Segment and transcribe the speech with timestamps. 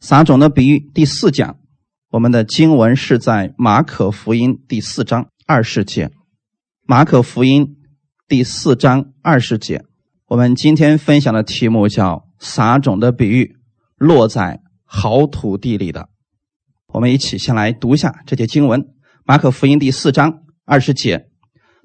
[0.00, 1.56] 撒种的比喻第四讲，
[2.10, 6.12] 我们的经文是在马可福音第四章二十节。
[6.86, 7.76] 马可福音
[8.28, 9.84] 第四章二十节，
[10.28, 13.56] 我们今天分享的题目叫“撒种的比喻，
[13.96, 16.08] 落在好土地里的”。
[16.94, 18.86] 我们一起先来读一下这节经文：
[19.24, 21.26] 马可福音第四章二十节，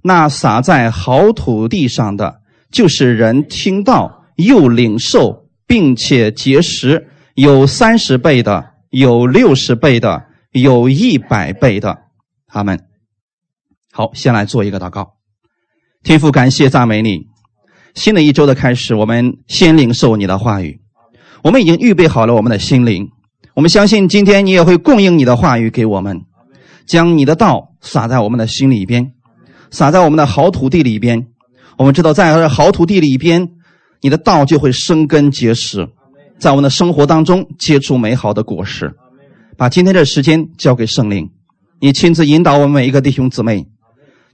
[0.04, 2.42] 那撒在好土地上的，
[2.72, 7.10] 就是人听到又领受，并且结实。
[7.36, 11.98] 有三十倍的，有六十倍的，有一百倍的，
[12.48, 12.80] 他们
[13.92, 15.16] 好，先来做一个祷告。
[16.04, 17.28] 天父，感谢赞美你。
[17.96, 20.82] 新的一周的开始，我们先领受你的话语。
[21.44, 23.10] 我们已经预备好了我们的心灵。
[23.56, 26.22] 我们相信今天你也会供应你的话语给我们，
[26.86, 29.14] 将你的道撒在我们的心里边，
[29.72, 31.28] 撒在我们的好土地里边。
[31.78, 33.50] 我们知道，在好土地里边，
[34.02, 35.90] 你的道就会生根结实。
[36.40, 38.94] 在我们的生活当中结出美好的果实，
[39.58, 41.30] 把今天的时间交给圣灵，
[41.80, 43.66] 你亲自引导我们每一个弟兄姊妹。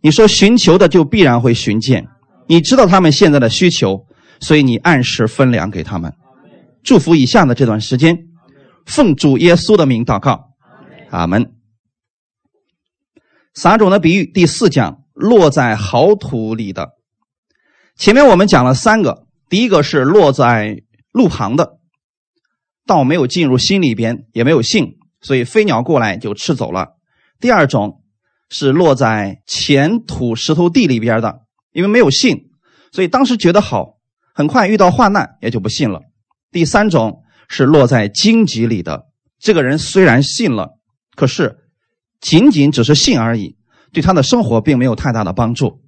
[0.02, 2.08] 你说寻求的就必然会寻见，
[2.48, 4.06] 你知道他们现在的需求，
[4.40, 6.14] 所以你按时分粮给他们。
[6.84, 8.18] 祝福以下的这段时间，
[8.86, 10.52] 奉主耶稣的名祷告，
[11.10, 11.52] 阿门。
[13.54, 16.92] 撒种的比喻第四讲，落在好土里的。
[17.98, 21.79] 前面我们讲了三个，第一个是落在路旁的。
[22.90, 26.98] 道没有进入心里边，也没有信，所以飞鸟过来就吃走了。
[27.40, 28.02] 第二种
[28.50, 32.50] 是落在浅土石头地里边的，因为没有信，
[32.92, 34.00] 所以当时觉得好，
[34.34, 36.02] 很快遇到患难也就不信了。
[36.52, 39.06] 第三种是落在荆棘里的，
[39.38, 40.80] 这个人虽然信了，
[41.16, 41.60] 可是
[42.20, 43.56] 仅仅只是信而已，
[43.94, 45.84] 对他的生活并没有太大的帮助。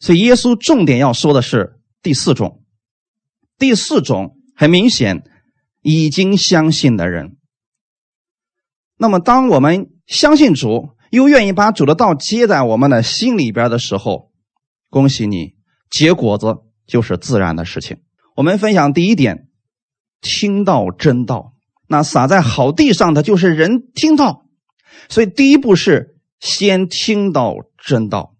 [0.00, 2.62] 所以耶稣重点要说的是第四种，
[3.58, 5.22] 第四种很明显。
[5.88, 7.36] 已经相信的人，
[8.98, 14.32] 那么当我们相信主，又愿意把主的道接在我们的心里边的时候，
[14.90, 15.54] 恭喜你，
[15.88, 16.56] 结果子
[16.88, 17.98] 就是自然的事情。
[18.34, 19.46] 我们分享第一点，
[20.20, 21.52] 听到真道，
[21.86, 24.44] 那撒在好地上的就是人听到，
[25.08, 28.34] 所以第一步是先听到真道。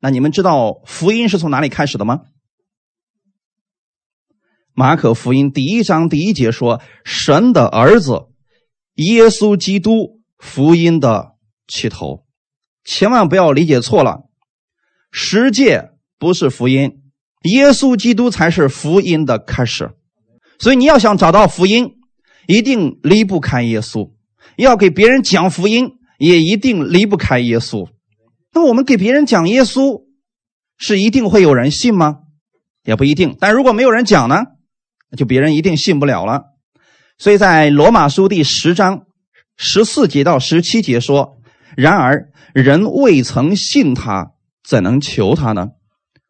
[0.00, 2.22] 那你们知道福音是从哪里开始的吗？
[4.76, 8.26] 马可福音第一章第一节说：“神的儿子
[8.94, 11.36] 耶稣基督福音的
[11.68, 12.24] 起头，
[12.84, 14.24] 千万不要理解错了。
[15.12, 17.02] 十诫不是福音，
[17.42, 19.92] 耶稣基督才是福音的开始。
[20.58, 21.94] 所以你要想找到福音，
[22.48, 24.10] 一定离不开耶稣；
[24.56, 27.88] 要给别人讲福音，也一定离不开耶稣。
[28.52, 30.02] 那我们给别人讲耶稣，
[30.76, 32.22] 是一定会有人信吗？
[32.84, 33.36] 也不一定。
[33.38, 34.46] 但如果没有人讲呢？”
[35.16, 36.42] 就别人一定信不了了，
[37.18, 39.02] 所以在罗马书第十章
[39.56, 41.38] 十四节到十七节说
[41.76, 44.32] ：“然而人未曾信他，
[44.64, 45.68] 怎能求他呢？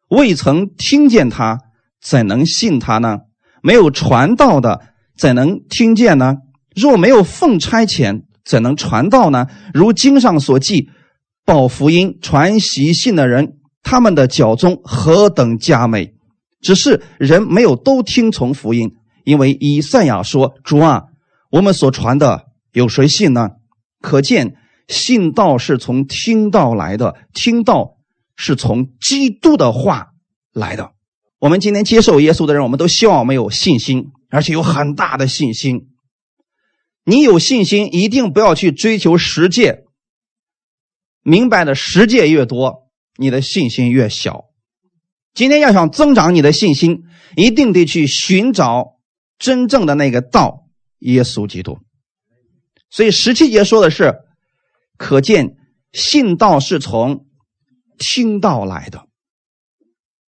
[0.09, 1.59] 未曾听见他，
[2.01, 3.19] 怎能信他呢？
[3.63, 4.81] 没有传道的，
[5.17, 6.35] 怎能听见呢？
[6.75, 9.47] 若没有奉差遣，怎能传道呢？
[9.73, 10.89] 如经上所记，
[11.45, 16.13] 报福音、传喜信的人，他们的脚中何等佳美！”
[16.65, 21.03] 只是人没有都听从福音，因为以赛亚说：“主啊，
[21.51, 23.49] 我们所传的有谁信呢？”
[24.01, 24.55] 可见
[24.87, 27.97] 信道是从听道来的，听道
[28.35, 30.07] 是从基督的话
[30.53, 30.93] 来的。
[31.37, 35.89] 我们今天接受耶稣的人，我们都希望我们有信心，而且有很大的信心。
[37.03, 39.83] 你有信心，一定不要去追求实践。
[41.21, 44.45] 明白的实践越多，你的信心越小。
[45.35, 47.03] 今天要想增长你的信心，
[47.35, 48.95] 一定得去寻找
[49.37, 50.69] 真正的那个道——
[50.99, 51.77] 耶稣基督。
[52.89, 54.15] 所以十七节说的是，
[54.97, 55.57] 可见
[55.91, 57.25] 信道是从
[57.97, 59.07] 听道来的。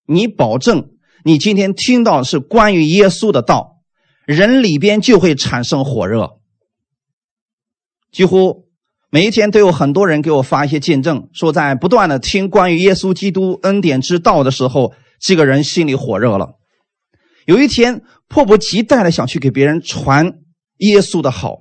[0.07, 0.91] 你保证
[1.25, 3.77] 你今天听到是关于耶稣的道，
[4.25, 6.41] 人里边就会产生火热。
[8.11, 8.66] 几乎
[9.17, 14.93] 每一天都有很多人给我发一些见证，说在不断的听关于耶稣基督恩典之道的时候。
[15.19, 16.57] 这个人心里火热了，
[17.47, 20.35] 有一天迫不及待的想去给别人传
[20.81, 21.61] 耶稣的好。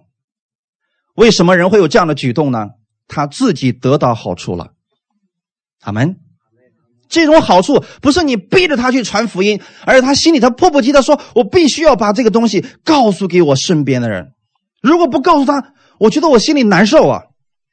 [1.16, 2.72] 为什么人会有这样的举动呢？
[3.08, 4.74] 他自己得到好处了。
[5.84, 6.18] 阿门。
[7.08, 14.34] 这种好处不是你逼着他去传福音，而是他心里他迫不及待说：“我必须要把这个东西告诉给我身边的人。
[14.82, 17.22] 如果不告诉他，我觉得我心里难受啊。”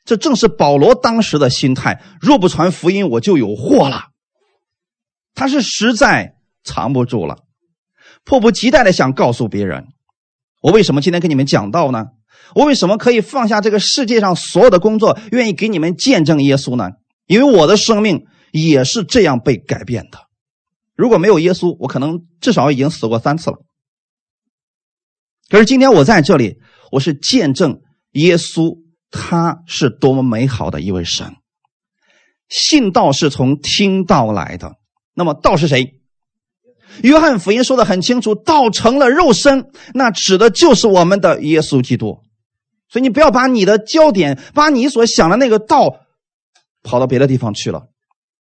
[0.04, 2.02] 这正是保罗当时的心态。
[2.20, 4.06] 若不传福音，我就有祸了。
[5.34, 6.34] 他是实在
[6.64, 7.38] 藏不住了，
[8.24, 9.86] 迫不及待的想告诉别人。
[10.60, 12.06] 我为什么今天跟你们讲道呢？
[12.54, 16.90] 我为什么可以放下这个世界上所有的工作，愿意给你们见证耶稣呢？
[17.26, 20.18] 因为我的生命也是这样被改变的。
[20.94, 23.56] 如果没有耶稣，我可能至少已经死过三次了。
[25.48, 26.58] 可是今天我在这里，
[26.90, 27.80] 我是见证
[28.12, 28.81] 耶稣，
[29.12, 31.36] 他是多么美好的一位神。
[32.48, 34.74] 信道是从听道来的，
[35.14, 36.00] 那么道是谁？
[37.02, 42.18] 约翰福音说的很清楚，道成了肉身，那指的就是我们的耶稣基督。
[42.90, 46.00] 所以你不要把你的焦点，把你所想的那个道，
[46.82, 47.84] 跑到别的地方去了。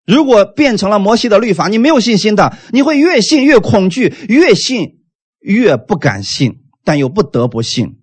[0.05, 5.05] 如果变成了摩西的律法，你没有信心的，你会越信越恐惧，越信
[5.39, 8.00] 越不敢信，但又不得不信。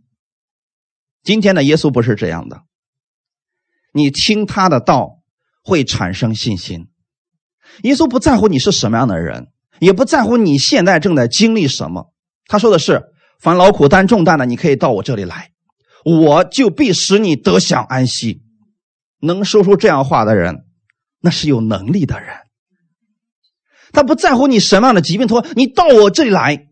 [1.27, 2.61] 今天的耶稣不是这样的，
[3.91, 5.19] 你听他的道
[5.61, 6.87] 会产生信心。
[7.83, 9.47] 耶稣不在乎你是什么样的人，
[9.81, 12.13] 也不在乎你现在正在经历什么。
[12.45, 13.03] 他说的是
[13.43, 15.51] ：“凡劳苦担重担的，你可以到我这里来。”
[16.05, 18.41] 我就必使你得享安息。
[19.19, 20.63] 能说出这样话的人，
[21.19, 22.37] 那是有能力的人。
[23.91, 26.69] 他不在乎你什么样的疾病，他说：“你到我这里来，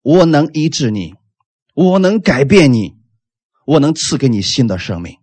[0.00, 1.12] 我能医治你，
[1.74, 2.95] 我能改变你，
[3.66, 5.16] 我能赐给你新的生命。”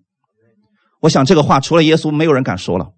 [1.02, 2.92] 我想这个话除了耶稣，没有人敢说了。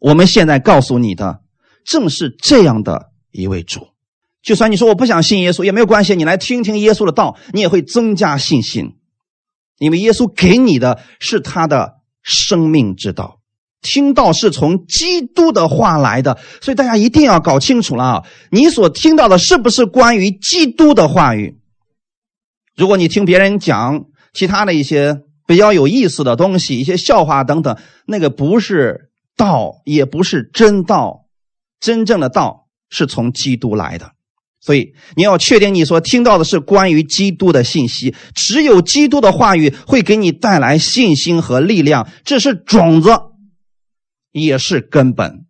[0.00, 1.40] 我们现在告诉你的，
[1.84, 3.88] 正是这样的一位主。
[4.40, 8.96] 就算你说我不想信耶稣也没有关系，你来听听耶稣的道，你也会增加信心，
[9.78, 13.40] 因为耶稣给你的是他的生命之道，
[13.82, 18.24] 听到是从基督的话来的，所以大家一定要搞清楚了啊！
[18.50, 21.57] 你所听到的是不是关于基督的话语？
[22.78, 27.76] 如果你听别人讲其他的一些比较有意思的东西，一些笑话等等，
[28.06, 31.24] 那个不是道，也不是真道，
[31.80, 34.12] 真正的道是从基督来的。
[34.60, 43.10] 所以你要确定你所听到的是关于基督的信息，只有基督的话语会给你带来信心和力量，这是种子，
[44.30, 45.46] 也是根本。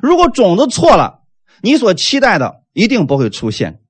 [0.00, 1.24] 如果种子错了，
[1.60, 3.80] 你所期待的一定不会出现。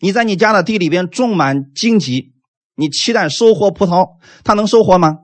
[0.00, 2.32] 你在你家的地里边种满荆棘，
[2.76, 5.18] 你期待收获葡萄，它能收获吗？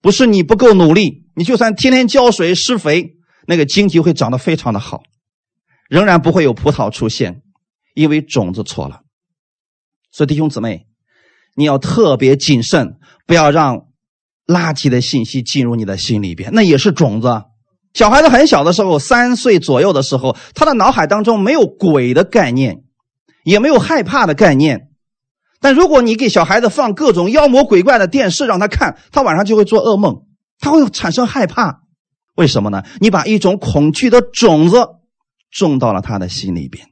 [0.00, 3.16] 不是你不够努力，你就算天天浇水施肥，
[3.46, 5.02] 那个荆棘会长得非常的好。
[5.88, 7.42] 仍然不会有葡萄出现，
[7.94, 9.02] 因为种子错了。
[10.12, 10.86] 所以弟兄姊妹，
[11.54, 13.86] 你要特别谨慎，不要让
[14.46, 17.42] 垃圾的信息进入你的心里边，那也是种子。
[17.94, 22.84] 小孩子很小的时候，三岁左右的时候，他的脑海当中没有鬼的概念，
[23.46, 24.88] 也没有害怕的概念。
[25.60, 30.26] 但如果你给小孩子放各种妖魔鬼怪的电视让他看，他晚上就会做噩梦，
[30.58, 31.80] 他会产生害怕。
[32.34, 32.82] 为什么呢？
[33.00, 34.76] 你把一种恐惧的种子。
[35.48, 36.86] 种到了他的心里边。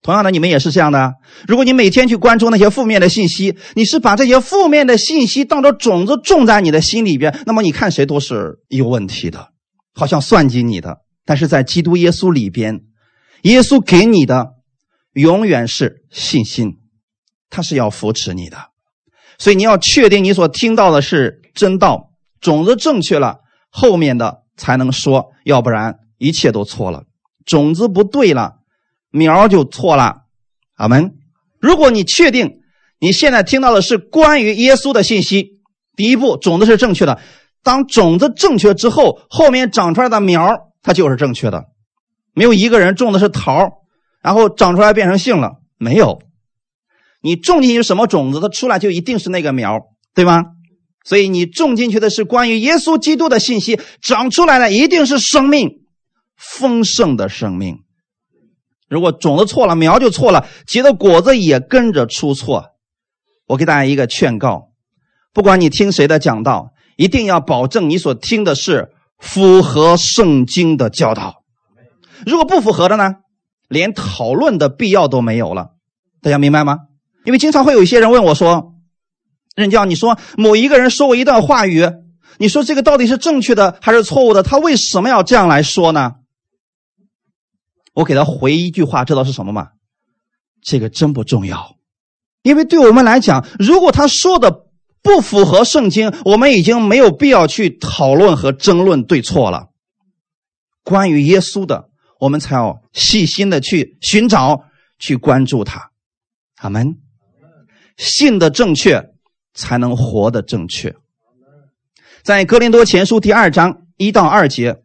[0.00, 1.14] 同样的，你们也是这样的。
[1.46, 9.48] 如果你每天去关注那些负面的信息，你是把这些负面的信息当做种子种在你的心里边，那么你看谁都是有问题的，
[9.92, 10.98] 好像算计你的。
[11.26, 12.80] 但是在基督耶稣里边，
[13.42, 14.54] 耶稣给你的
[15.16, 16.76] 永远是信心，
[17.48, 18.58] 他是要扶持你的。
[19.38, 23.38] 所以你要确定你所听到的是真道，种子正确了，
[23.70, 27.04] 后面的才能说，要不然一切都错了。
[27.46, 28.56] 种子不对了，
[29.10, 30.24] 苗就错了。
[30.74, 31.14] 阿门。
[31.60, 32.60] 如果你确定
[32.98, 35.62] 你现在听到的是关于耶稣的信息，
[35.96, 37.18] 第一步种子是正确的。
[37.62, 41.64] 当种子正确之后，后面长出来的苗它就是正确的。
[42.34, 43.85] 没有一个人种的是桃，
[44.26, 46.20] 然后长出来变成杏了，没有。
[47.22, 49.82] 你种进去什么种子，它出来就一定是那个苗，
[50.16, 50.46] 对吗？
[51.04, 55.82] 所以你种进去的是关于耶稣基督的信息，长出来的一定是生命。
[56.36, 57.84] 丰盛的生命，
[58.88, 62.70] 如果种子错了，苗就错了，结的果子也跟着出错。
[63.46, 64.70] 我给大家一个劝告：
[65.32, 68.88] 不管你听谁的讲道，一定要保证你所听的是
[69.20, 71.44] 符合圣经的教导。
[72.26, 73.14] 如果不符合的呢，
[73.68, 75.72] 连讨论的必要都没有了。
[76.22, 76.78] 大家明白吗？
[77.24, 78.74] 因为经常会有一些人问我说
[79.56, 81.84] ：“任教，你说某一个人说过一段话语，
[82.38, 84.42] 你说这个到底是正确的还是错误的？
[84.42, 86.14] 他为什么要这样来说呢？”
[87.94, 89.68] 我给他回一句话，知道是什么吗？
[90.62, 91.76] 这个真不重要，
[92.42, 94.66] 因为对我们来讲，如果他说的
[95.02, 99.68] 不符合圣经，我们已经没有必要去讨论和争论对错了。
[100.82, 104.64] 关于耶稣的，我们才要细心的去寻找、
[104.98, 105.90] 去关注他。
[106.56, 106.96] 阿门。
[107.96, 109.10] 信的正确，
[109.54, 110.94] 才能活的正确。
[112.22, 114.76] 在哥林多前书第二章一到二节，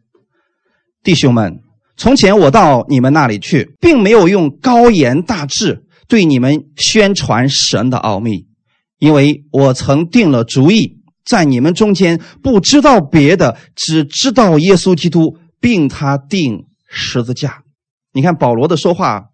[1.03, 1.59] 弟兄们。
[1.97, 8.47] 从前我到你们那里去，并没有用高言大志对你们宣传神的奥秘，
[8.97, 17.63] 因为我曾定了主意，在你们中间不知道别的，只知道耶稣基督，并他定十字架。
[18.11, 19.29] 你看保罗的说话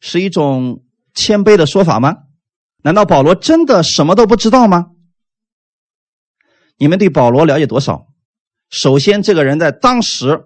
[0.00, 2.18] 是一种谦卑的说法吗？
[2.84, 4.86] 难道保罗真的什么都不知道吗？
[6.78, 8.06] 你们对保罗了解多少？
[8.70, 10.44] 首先，这个人在当时，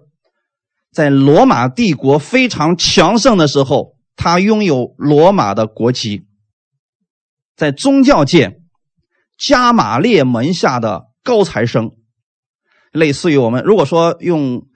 [0.91, 6.25] 在罗马帝国非常强盛的时候，他拥有罗马的国籍，
[7.55, 8.59] 在宗教界，
[9.37, 11.91] 加马列门下的高材生，
[12.91, 14.67] 类似于我们如果说用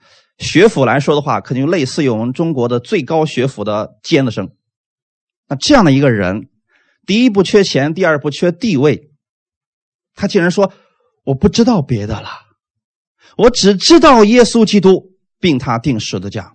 [0.42, 4.50] 学府来说的话，肯定类似于我们中国的最高学府的尖子生。
[5.48, 6.48] 那这样的一个人。
[7.04, 9.10] 第一不缺钱，第二不缺地位，
[10.14, 10.72] 他竟然说
[11.26, 12.28] ：“我不知道别的了，
[13.36, 16.52] 我只知道耶稣基督，并他定十字架。”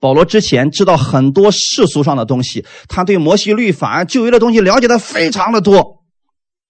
[0.00, 6.02] 保罗之前知道很多世俗上的东西，他对摩西律法、旧约的东西了解的非常的多。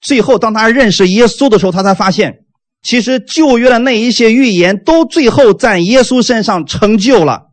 [0.01, 2.42] 最后，当他认识耶稣的时候，他才发现，
[2.83, 7.49] 其实旧约的那一些预言都最后在耶稣身上成就了。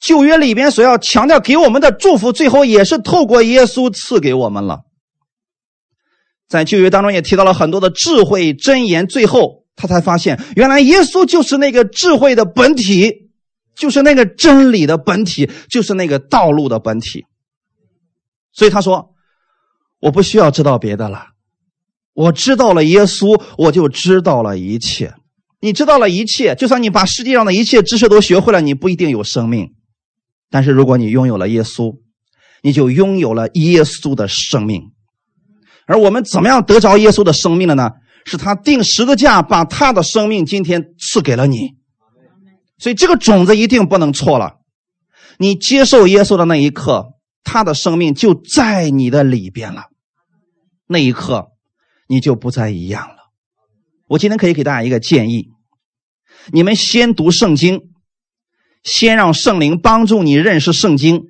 [0.00, 4.80] 旧约里边所要强调给我们的祝福，最后也是透过耶稣赐给我们了。
[6.48, 13.30] 在旧约当中也提到了很多的智慧箴言，最后他才发现，原来耶稣就是那个智慧的本体，
[13.76, 17.24] 就是那个真理的本体，就是那个道路的本体。
[18.52, 19.14] 所以他说
[20.00, 21.28] ：“我不需要知道别的了，
[22.14, 25.14] 我知道了耶稣，我就知道了一切。
[25.60, 29.74] 你知道了一切，就算你把世界上的一切知识都学会了，你不一定有生命。
[30.50, 31.96] 但是如果你拥有了耶稣，
[32.62, 34.90] 你就拥有了耶稣的生命。”
[35.86, 37.90] 而我们怎么样得着耶稣的生命了呢？
[38.24, 41.70] 是他定十字架，把他的生命今天赐给了你，
[42.78, 44.60] 所以这个种子一定不能错了。
[45.38, 49.86] 你接受耶稣的那一刻，他的生命就在你的里边了，
[50.86, 51.51] 那一刻
[52.12, 53.16] 你就不再一样了。
[54.06, 55.48] 我今天可以给大家一个建议：
[56.52, 57.80] 你们先读圣经，
[58.84, 61.22] 先让圣灵帮助你认识圣经。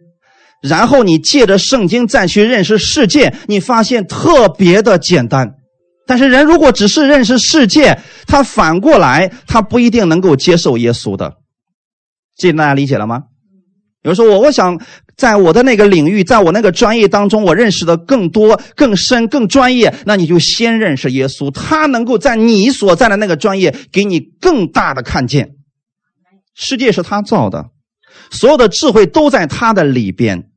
[0.60, 5.54] 然后你借着圣经再去认识世界，你发现特别的简单。
[6.04, 11.36] 但是人如果只是认识世界，他反过来他不一定能够接受耶稣的。
[12.36, 13.22] 这大家理解了吗？
[14.02, 14.80] 比如说我，我想
[15.16, 25.54] 在我的那个领域，在我那个专业当中，我认识的更多、更深、更专业，那你就先认识耶稣，他能够在你所在的那个专业给你更大的看见。
[26.54, 27.70] 世界是他造的，
[28.30, 30.50] 所有的智慧都在他的里边。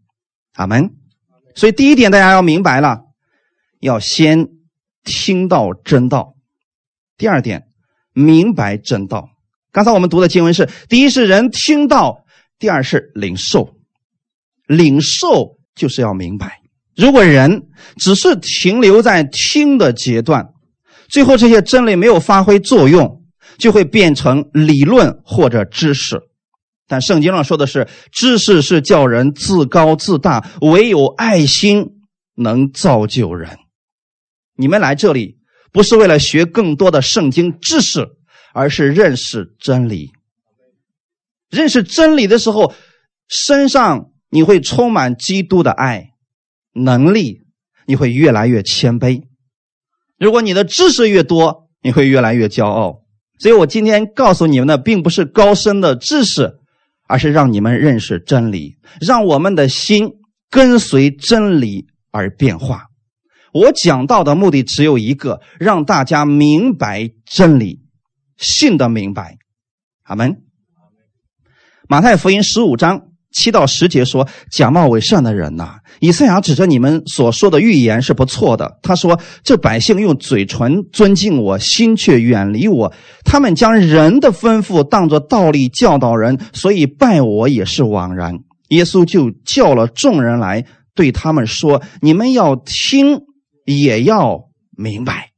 [0.56, 0.90] 阿门。
[1.54, 3.02] 所以第一点，大家要明白了，
[3.80, 4.48] 要先
[5.04, 6.34] 听到真道；
[7.16, 7.68] 第二点，
[8.12, 9.30] 明白真道。
[9.72, 12.25] 刚才我们读的经文是：第一是人听到，
[12.60, 13.76] 第二是领受。
[14.68, 16.62] 领受就是要明白。
[16.96, 20.48] 如果人只是停留在听的阶段，
[21.10, 23.24] 最后这些真理没有发挥作用，
[23.58, 26.22] 就会变成理论或者知识。
[26.88, 31.86] 但圣经上说的是，知识是叫人自高自大，唯有爱心
[32.36, 33.58] 能造就人。
[34.56, 35.38] 你们来这里
[35.72, 38.08] 不是为了学更多的圣经知识，
[38.54, 40.12] 而是认识真理。
[41.56, 42.74] 认识真理的时候，
[43.28, 46.10] 身上你会充满基督的爱、
[46.74, 47.42] 能力，
[47.88, 49.24] 你会越来越谦卑。
[50.20, 53.02] 如果你的知识越多，你会越来越骄傲。
[53.40, 56.60] 所以我今天告诉你们的，并不是高深的知识。
[57.08, 60.14] 而是让你们认识真理，让我们的心
[60.50, 62.88] 跟随真理而变化。
[63.54, 67.82] 我讲到的目的只有一个，让大家明白真理，
[68.38, 69.38] 信的明白。
[70.02, 70.45] 阿门。
[71.88, 73.02] 马太福音十五章。
[73.32, 78.80] 七到十节说：“假冒伪善的人呐，以赛亚指着你们所说的预言是不错的。
[78.82, 82.94] 他说：这百姓用嘴唇尊敬我，心却远离我。
[83.26, 88.40] 他们将人的吩咐当作道理教导人，所以拜我也是枉然。
[88.70, 90.66] 耶稣就叫了众人来，
[90.96, 93.20] 对他们说：你们要听，
[93.66, 94.46] 也要
[94.78, 95.32] 明白。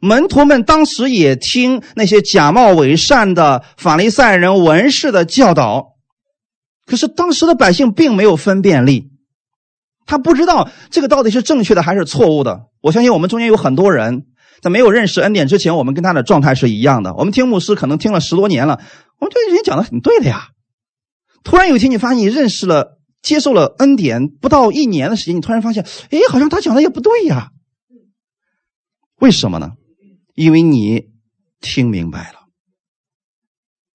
[0.00, 5.96] 门徒们当时也听那些假冒伪善的法利赛人文士的教导。”
[6.86, 9.10] 可是当时的百姓并没有分辨力，
[10.06, 12.62] 他不知道这个到底是正确的还是错误的。
[12.80, 14.26] 我相信我们中间有很多人
[14.60, 17.14] 在没有认识恩典之前，我们跟他的状态是一样的。
[17.14, 18.80] 我们听牧师可能听了十多年了，
[19.20, 20.48] 我们这人讲的很对的呀。
[21.44, 27.50] 突然有一天，你发现你认识了、接受了恩典不到一年的时间，你突然发现，哎，好像他讲的也不对呀。
[29.20, 29.74] 为什么呢？
[30.40, 31.02] 因为你
[31.60, 32.38] 听明白了。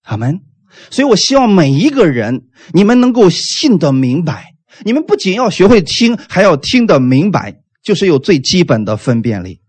[0.03, 0.41] 阿门。
[0.91, 9.61] 所以，我希望每一个人，你们能够信得明白，你们不仅要学会听，还要听得明白，就是有最基本的分辨力。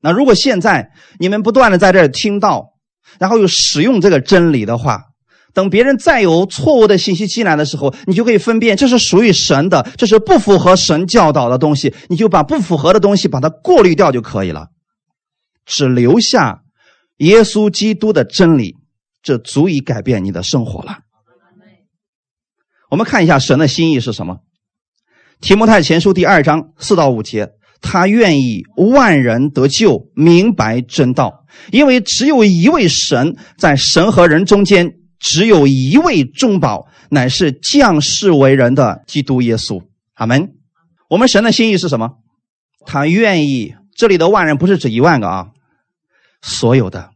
[0.00, 2.74] 那如果现在你们不断的在这儿听到，
[3.18, 5.00] 然后又使用这个真理的话，
[5.52, 14.68] 等别人再有错误的信息进来的时候，你就可以分辨这是属于神的，这是不符合神教导的东西，你就把不符合的东西把它过滤掉就可以了，
[15.64, 16.62] 只留下
[17.18, 18.76] 耶稣基督的真理，
[19.22, 20.98] 这足以改变你的生活了。
[22.90, 24.34] 我们看一下神的心意是什么，
[25.40, 27.52] 《提摩太前书》第二章四到五节。
[27.84, 39.82] 他愿意万人得救，明白真道，因为只有一位神，在神和人中间，只有一位中保，乃是降世为人的基督耶稣。
[40.14, 40.52] 阿门。
[41.10, 42.18] 我们神的心意是什么？
[42.86, 45.48] 他愿意，这里的万人不是指一万个啊，
[46.40, 47.10] 所有的。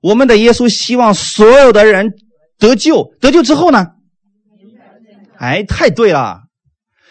[0.00, 2.12] 我们的耶稣希望所有的人
[2.58, 3.86] 得救，得救之后呢？
[5.38, 6.42] 哎，太对了。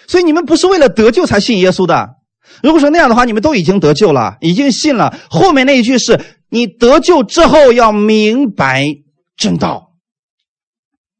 [0.08, 2.16] 所以你们不是为了得救才信耶稣的。
[2.64, 5.20] 如果说那样的话，你们都已经得救了，已经信了。
[5.30, 8.86] 后面那一句是你得救之后要明白
[9.36, 9.92] 真道。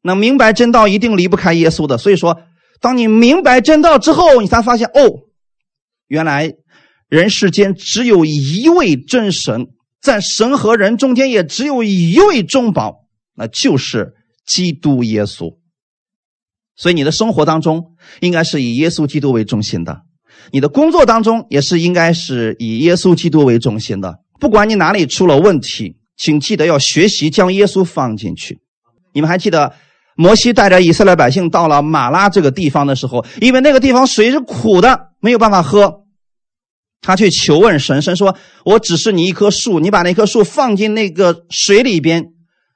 [0.00, 1.98] 那明白真道一定离不开耶稣的。
[1.98, 2.40] 所以说，
[2.80, 5.28] 当你明白真道之后，你才发现哦，
[6.06, 6.54] 原来
[7.08, 9.68] 人世间只有一位真神，
[10.00, 14.14] 在神和人中间也只有一位中保，那就是
[14.46, 15.56] 基督耶稣。
[16.76, 20.02] 所以你的生活当中应该是以耶稣基督为中心的。
[20.52, 24.20] 你的工作当中也是应该是以耶稣基督为中心的。
[24.38, 28.60] 不管你哪里出了问题，请记得要学习将耶稣放进去。
[29.12, 29.74] 你们还记得
[30.14, 36.04] 摩西带着以色列百姓到了马拉这个地方的时候，因为那个地方水是苦的，没有办法喝，
[37.00, 42.32] 他去求问神，神说：“我只是你一棵树，你把那棵树放进那个水里边，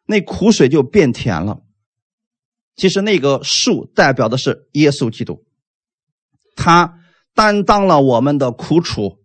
[0.07, 1.59] 那苦水就变甜了。”
[2.77, 5.45] 其实那个树代表的是耶稣基督，
[6.57, 6.99] 他。
[7.35, 9.17] 担当了我们的苦楚，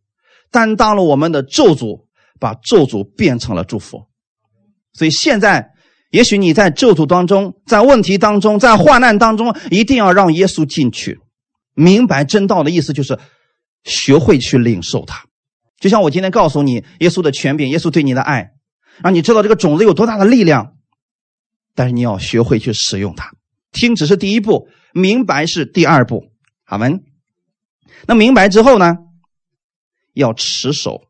[0.50, 2.06] 担当了我们的咒诅，
[2.40, 4.06] 把咒诅变成了祝福。
[4.94, 5.72] 所以现在，
[6.10, 11.20] 也许你在咒诅当中，在问题当中，在患难当中，一定要让耶稣进去，
[11.74, 13.20] 明白真道的意思，就是
[13.84, 15.26] 学会去领受它。
[15.80, 18.52] 就像我今天告诉你，耶稣的权柄，耶稣对你的爱，
[19.04, 20.74] 让你知道这个种子有多大的力量。
[21.76, 23.32] 但是你要学会去使用它。
[23.72, 26.32] 听只是第一步，明白是第二步。
[26.64, 27.04] 好门。
[28.06, 28.98] 那明白之后呢？
[30.14, 31.04] 要持守，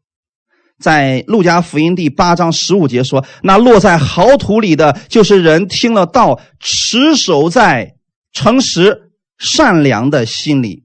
[0.79, 7.95] 在路加福音第八章十五节说：“那落在好土里的，就是人听了道，持守在
[8.33, 10.83] 诚实善良的心里。”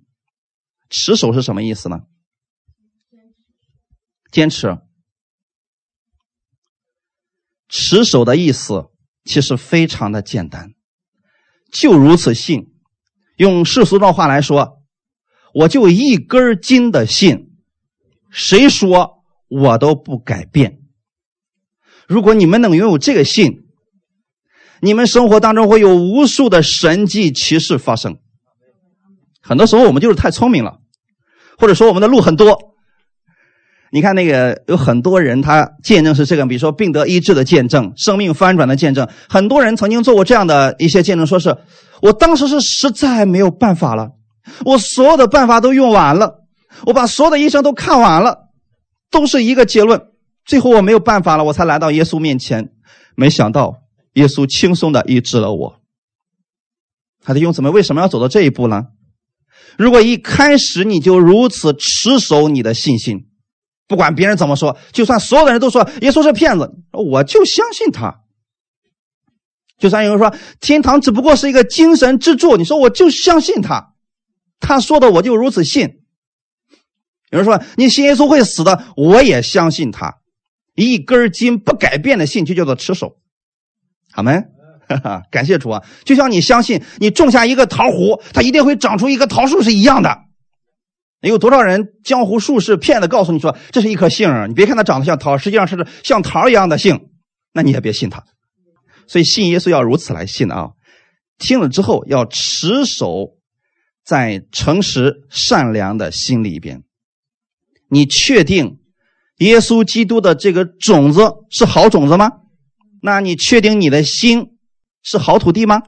[0.92, 2.02] 持守是什么意思呢？
[4.31, 4.78] 坚持。
[7.68, 8.90] 持守的意思
[9.24, 10.74] 其实非常的简单，
[11.72, 12.74] 就如此信。
[13.37, 14.78] 用世俗的话来说。
[15.55, 17.50] 我就一根筋的信，
[18.31, 20.81] 谁说我都不改变。
[22.09, 23.66] 如果你们能拥有这个信，
[24.81, 28.18] 你们生活当中会有无数的神迹奇事发生。
[29.42, 30.81] 很多时候我们就是太聪明了，
[31.62, 32.75] 或者说我们的路很多。
[33.92, 39.09] 你看那个有很多人，他见证是这个，比如说病得医治的见证，生命翻转的见证。
[39.29, 41.57] 很多人曾经做过这样的一些见证，说是
[42.01, 44.11] 我当时是实在没有办法了。
[44.64, 46.40] 我所有的办法都用完了，
[46.85, 48.48] 我把所有的医生都看完了，
[49.09, 50.03] 都是一个结论。
[50.44, 52.70] 最后我没有办法了，我才来到耶稣面前。
[53.14, 53.83] 没想到
[54.14, 55.77] 耶稣轻松的医治了我。
[57.25, 58.87] 他的兄姊妹为什么要走到这一步呢？
[59.79, 63.27] 如果一开始你就如此持守你的信心，
[63.89, 68.21] 不管别人怎么说，就算所有的人都说耶稣是骗子，我就相信他。
[69.79, 73.95] 就算有人说天堂只不过是一个精神支柱，你说我就相信他。
[74.61, 76.01] 他说的我就如此信。
[77.31, 80.19] 有人说你信耶稣会死的，我也相信他。
[80.75, 83.17] 一根筋不改变的信就叫做持守。
[84.13, 84.45] 好没？
[85.31, 85.83] 感谢主啊！
[86.05, 90.18] 就像你相信你种下一个桃核，它一定会长出一棵桃树是一样的。
[91.22, 97.09] 有多少人江湖术士骗子告诉你说这是一颗杏儿你别看它长得像桃，实际上是像桃一样的杏，
[97.52, 98.24] 那你也别信他。
[99.07, 100.70] 所以信耶稣要如此来信啊！
[101.38, 103.37] 听了之后要持守。
[104.05, 106.83] 在诚实善良的心里边，
[107.88, 108.81] 你确定
[109.38, 112.28] 耶稣基督的这个种子是好种子吗？
[113.00, 114.48] 那你确定你的心
[115.03, 115.83] 是好土地吗？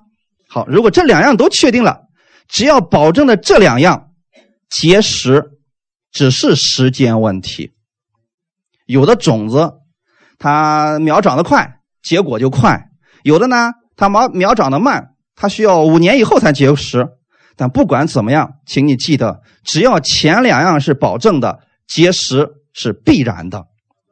[0.49, 2.03] 好，如果这两样都确定了，
[2.49, 4.11] 只要保证的这两样
[4.69, 5.53] 结实，
[6.13, 7.73] 只是时间问题。
[8.87, 9.73] 有的种子
[10.39, 12.91] 它苗长得快，结果就快；
[13.23, 17.09] 有的呢，它苗苗长得慢，它需要五年以后才结实。
[17.57, 23.65] 但不管怎么样，请你记得，只要前两样是保证的，结实是必然的。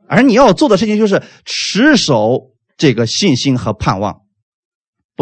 [0.09, 4.22] 而你要做的事情就是持守这个信心和盼望，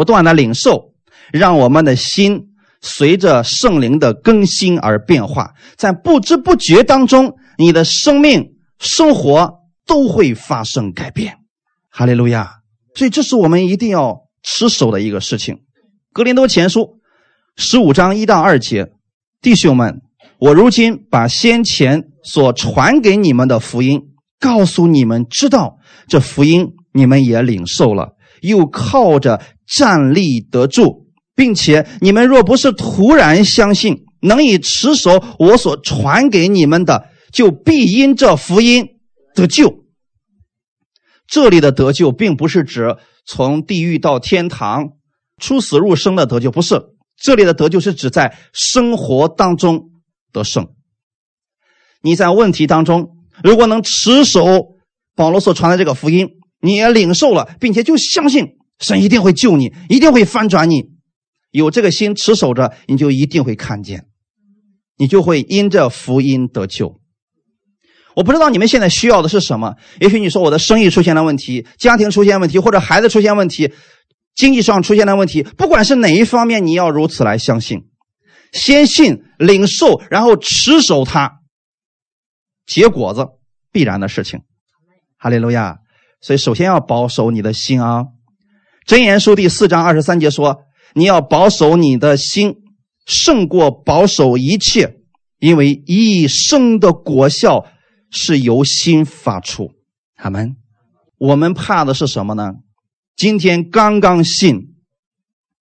[0.01, 0.93] 不断的领受，
[1.31, 2.47] 让我们的心
[2.81, 11.35] 随着圣灵的更新而变化，在不知不觉当中，你的生命、生活都会发生改变。
[11.91, 12.49] 哈利路亚！
[12.95, 15.59] 所以这是我们一定要持守的一个事情。
[16.11, 16.99] 格林多前书
[17.55, 18.87] 十五章一到二节，
[19.39, 20.01] 弟兄们，
[20.39, 24.01] 我如今把先前所传给你们的福音
[24.39, 38.85] 告诉你们，知道这福音你们也领受了，又靠着站立得住，并且你们若不是突然相信，能以持守我所传给你们的，就必因这福音
[39.33, 39.85] 得救。
[41.27, 44.89] 这里的得救，并不是指从地狱到天堂。
[45.39, 46.79] 出死入生的得救不是，
[47.17, 49.89] 这里的得救是指在生活当中
[50.31, 50.67] 得胜。
[52.03, 54.75] 你在问题当中，如果能持守
[55.15, 56.29] 保罗所传的这个福音，
[56.61, 60.91] 你也领受了，并且就相信神一定会救你，一定会翻转你。
[61.51, 64.05] 有这个心持守着，你就一定会看见，
[64.97, 66.99] 你就会因着福音得救。
[68.15, 69.75] 我不知道你们现在需要的是什么？
[69.99, 73.73] 也许你说我的生意出现了问题，家庭出现问题，或者孩子出现问题。
[74.33, 77.89] 经济上出现了问题，不管是哪一方面，你要如此来相信，
[78.53, 81.39] 先信领受，然后持守它，
[82.65, 83.27] 结果子
[83.73, 84.39] 必然的事情。
[85.17, 85.80] 哈利路亚！
[86.21, 88.05] 所以首先要保守你的心啊。
[88.87, 92.57] 箴言书第四章二十三节说：“你要保守你的心，
[93.05, 94.97] 胜过保守一切，
[95.39, 97.65] 因为一生的果效
[98.09, 99.71] 是由心发出。”
[100.15, 100.55] 他们，
[101.17, 102.53] 我们怕的是什么呢？
[103.15, 104.75] 今天刚刚信，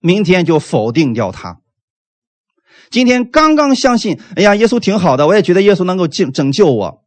[0.00, 1.60] 明天就否定掉他。
[2.90, 7.04] 今天刚刚相信，哎呀，耶稣挺好的，我也觉得耶稣能够救拯救我。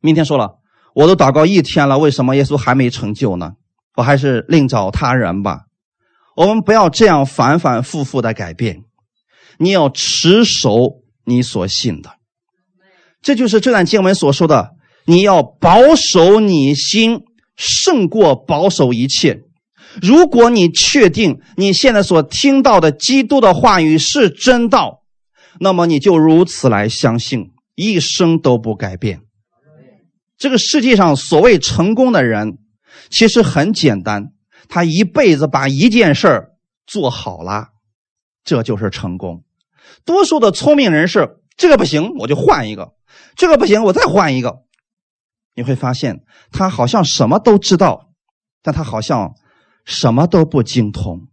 [0.00, 0.58] 明天说了，
[0.94, 3.52] 我都祷告一天了，为什么耶稣还没成就呢？
[3.96, 5.66] 我还是另找他人吧。
[6.36, 8.84] 我们不要这样反反复复的改变，
[9.58, 12.10] 你要持守你所信的。
[13.22, 14.70] 这就是这段经文所说的，
[15.06, 17.22] 你要保守你心，
[17.56, 19.42] 胜过保守一切。
[20.02, 25.02] 如果你确定你现在所听到的基督的话语是真道，
[25.60, 29.20] 那么你就如此来相信，一生都不改变。
[30.36, 32.58] 这个世界上所谓成功的人，
[33.10, 34.32] 其实很简单，
[34.68, 36.52] 他一辈子把一件事儿
[36.86, 37.68] 做好了，
[38.44, 39.44] 这就是成功。
[40.04, 42.94] 多数的聪明人是这个不行，我就换一个；
[43.36, 44.62] 这个不行，我再换一个。
[45.54, 48.10] 你会发现，他好像什么都知道，
[48.62, 49.34] 但他好像。
[49.86, 51.28] 什么都不精通。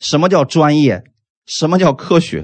[0.00, 1.04] 什么叫专业？
[1.44, 2.42] 什么叫科学？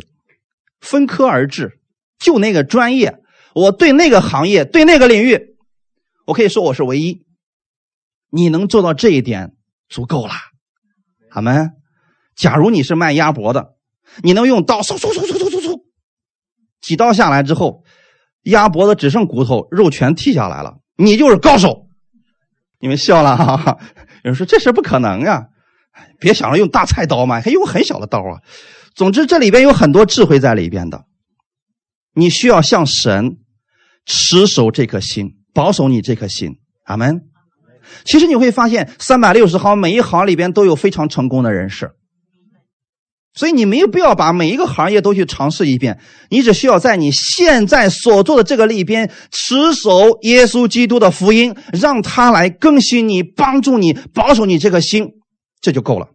[0.78, 1.80] 分科而治，
[2.18, 3.18] 就那个专业，
[3.54, 5.56] 我对那个行业，对那个领域，
[6.26, 7.24] 我可以说我是唯一。
[8.30, 9.54] 你能做到这一点，
[9.88, 10.32] 足够了。
[11.30, 11.70] 好们，
[12.34, 13.74] 假如你是卖鸭脖的，
[14.22, 15.82] 你能用刀嗖嗖嗖嗖嗖嗖嗖，
[16.80, 17.84] 几刀下来之后，
[18.42, 21.86] 鸭脖子只剩骨头，肉全剔下来了，你就是高手。
[22.80, 23.78] 你们笑了哈。
[24.24, 25.48] 有人说这事不可能呀，
[26.18, 28.42] 别想着用大菜刀嘛，还用很小的刀啊。
[28.94, 31.04] 总之，这里边有很多智慧在里边的。
[32.14, 33.38] 你需要向神
[34.06, 36.56] 持守这颗心，保守你这颗心。
[36.84, 37.22] 阿门。
[38.04, 41.90] 其实你会发现，三百六十行每一行里边都有非常成功的人士。
[43.36, 45.98] 所以你没有必要把每一个行业都去尝试一遍，
[46.30, 55.14] 你只需要在你现在所做的这个里边持守耶稣基督的福音，让他来更新你、帮助你、保守你这颗心，
[55.60, 56.06] 这就够了。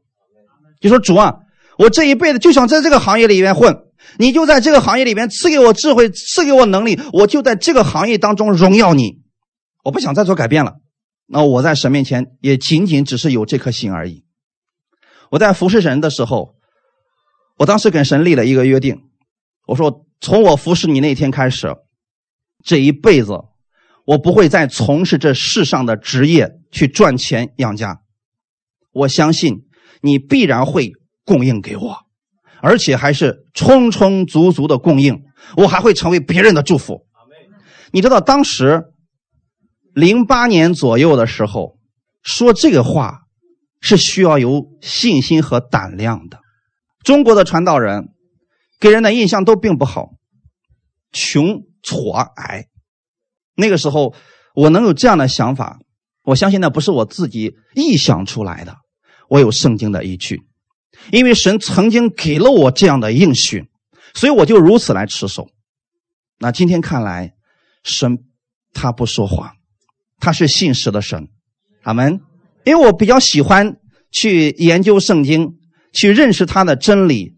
[0.80, 1.34] 就说主啊，
[1.78, 3.76] 我这一辈子就想在这个行业里面混，
[4.18, 9.22] 你就在这个行业里面赐给我智慧、赐给我能力，我就在这个行业当中荣耀你。
[9.84, 10.76] 我不想再做改变了，
[11.28, 14.26] 那我在神面前也仅仅只是有这颗心而已。
[15.32, 16.56] 我在服侍神的时候。
[17.58, 19.02] 我当时跟神立了一个约定，
[19.68, 21.76] 我说从我服侍你那天开始，
[22.64, 23.34] 这一辈子
[24.06, 28.00] 我不会再从事这世上的职业去赚钱养家。
[28.94, 29.66] 我相信
[30.02, 30.94] 你必然会
[31.26, 31.98] 供应给我，
[32.62, 35.22] 而且还是充充足足的供应，
[35.58, 37.06] 我还会成为别人的祝福。
[37.92, 38.84] 你知道当时
[39.94, 41.78] 零八年左右的时候
[42.22, 43.22] 说这个话
[43.82, 46.40] 是需要有信心和胆量的。
[47.04, 48.10] 中国的传道人
[48.80, 50.10] 给人的印象都并不好，
[51.12, 52.66] 穷、矬、矮。
[53.56, 54.14] 那个时候，
[54.54, 55.80] 我能有这样的想法，
[56.24, 58.76] 我相信那不是我自己臆想出来的，
[59.30, 60.42] 我有圣经的依据。
[61.12, 63.70] 因为神曾经给了我这样的应许，
[64.14, 65.50] 所以我就如此来持守。
[66.38, 67.34] 那今天看来，
[67.84, 68.20] 神
[68.74, 69.56] 他不说谎，
[70.20, 71.28] 他是信实的神。
[71.84, 72.22] 阿门。
[72.66, 73.78] 因为我比较喜欢
[74.12, 75.58] 去研究圣经，
[75.94, 77.38] 去认识他的真理，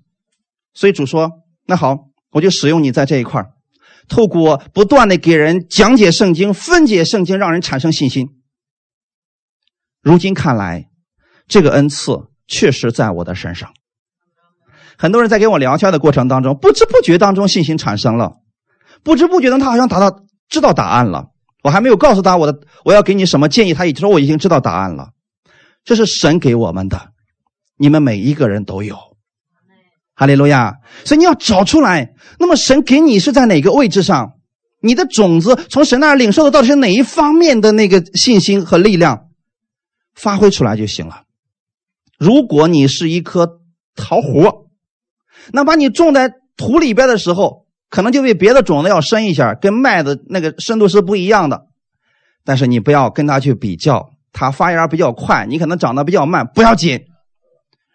[0.74, 1.32] 所以主说
[1.65, 3.45] ：“那好，我就使用你在这一块
[4.10, 8.41] 透过不断的给人讲解圣经、分解圣经，让人产生信心。”
[10.02, 10.89] 如今看来，
[11.47, 12.12] 这个恩赐
[12.51, 13.71] 确实在我的身上。
[14.97, 18.33] 很多人在跟我聊天的过程当中，不知不觉当中信心产生了，
[19.03, 21.27] 不知不觉中他好像达到知道答案了。
[21.63, 25.11] 我还没有告诉他我的我要给你什么建议，他已经说我已经知道答案了。
[25.85, 27.11] 这是神给我们的，
[27.77, 28.97] 你们每一个人都有。
[30.13, 30.75] 哈利路亚！
[31.05, 34.33] 所以你要找出来，那么神给你是在哪个位置上？
[34.81, 39.29] 你的种子从神那儿领受的到底是哪一方面的那个信心和力量？
[40.13, 41.23] 发挥出来就行了。
[42.21, 43.60] 如果你是一颗
[43.95, 44.67] 桃核，
[45.51, 51.65] 那把你种在土里边的时候，可能就比别的种子要深一下，跟麦子那个深度是不一样的。
[52.43, 57.05] 但是你不要跟它去比较，它发芽比较快，你可能长得比较慢，不要紧。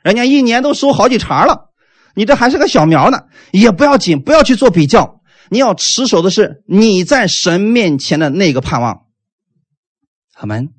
[0.02, 1.70] 人家一年都收好几茬了，
[2.16, 5.20] 你这还是个小苗呢，也不要紧，不要去做比较。
[5.50, 9.02] 你要持守的是你在神面前的那个盼望。
[10.34, 10.70] 阿门。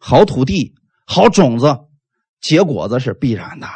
[0.00, 0.74] 好土地，
[1.06, 1.78] 好种子，
[2.44, 3.66] 结果子是必然的，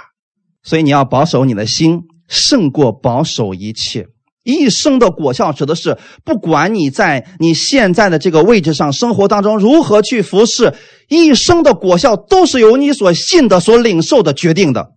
[0.63, 4.09] 所以你要保守你的心，胜过保守一切。
[4.45, 10.75] 一生的果效指的是，不管你在你现在的这个位置上，生活当中如何去服侍，
[11.09, 14.93] 一生的果效都是由你所信的、所领受的决定的。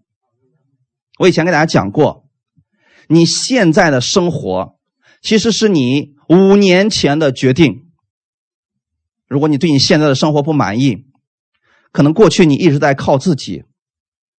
[1.20, 2.26] 我以前给大家讲过，
[3.08, 4.76] 你现在的生活
[5.22, 7.86] 其实是你五年前的决定。
[9.30, 11.06] 如果你对你现在的生活不满意，
[11.92, 13.64] 可能过去你一直在靠自己，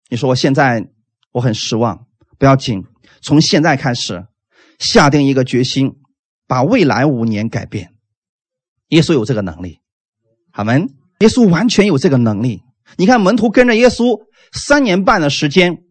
[0.10, 0.88] 你说我现在
[1.32, 2.06] 我很失望，
[2.38, 2.84] 不要紧，
[3.22, 4.26] 从现在开始
[4.80, 5.96] 下定一个决心，
[6.48, 7.94] 把未来五年改变。
[8.88, 9.80] 耶稣有这个能力，
[10.52, 10.90] 好门。
[11.20, 12.62] 耶稣完全有这个能力。
[12.98, 15.84] 你看门徒跟着耶稣三年半的时间，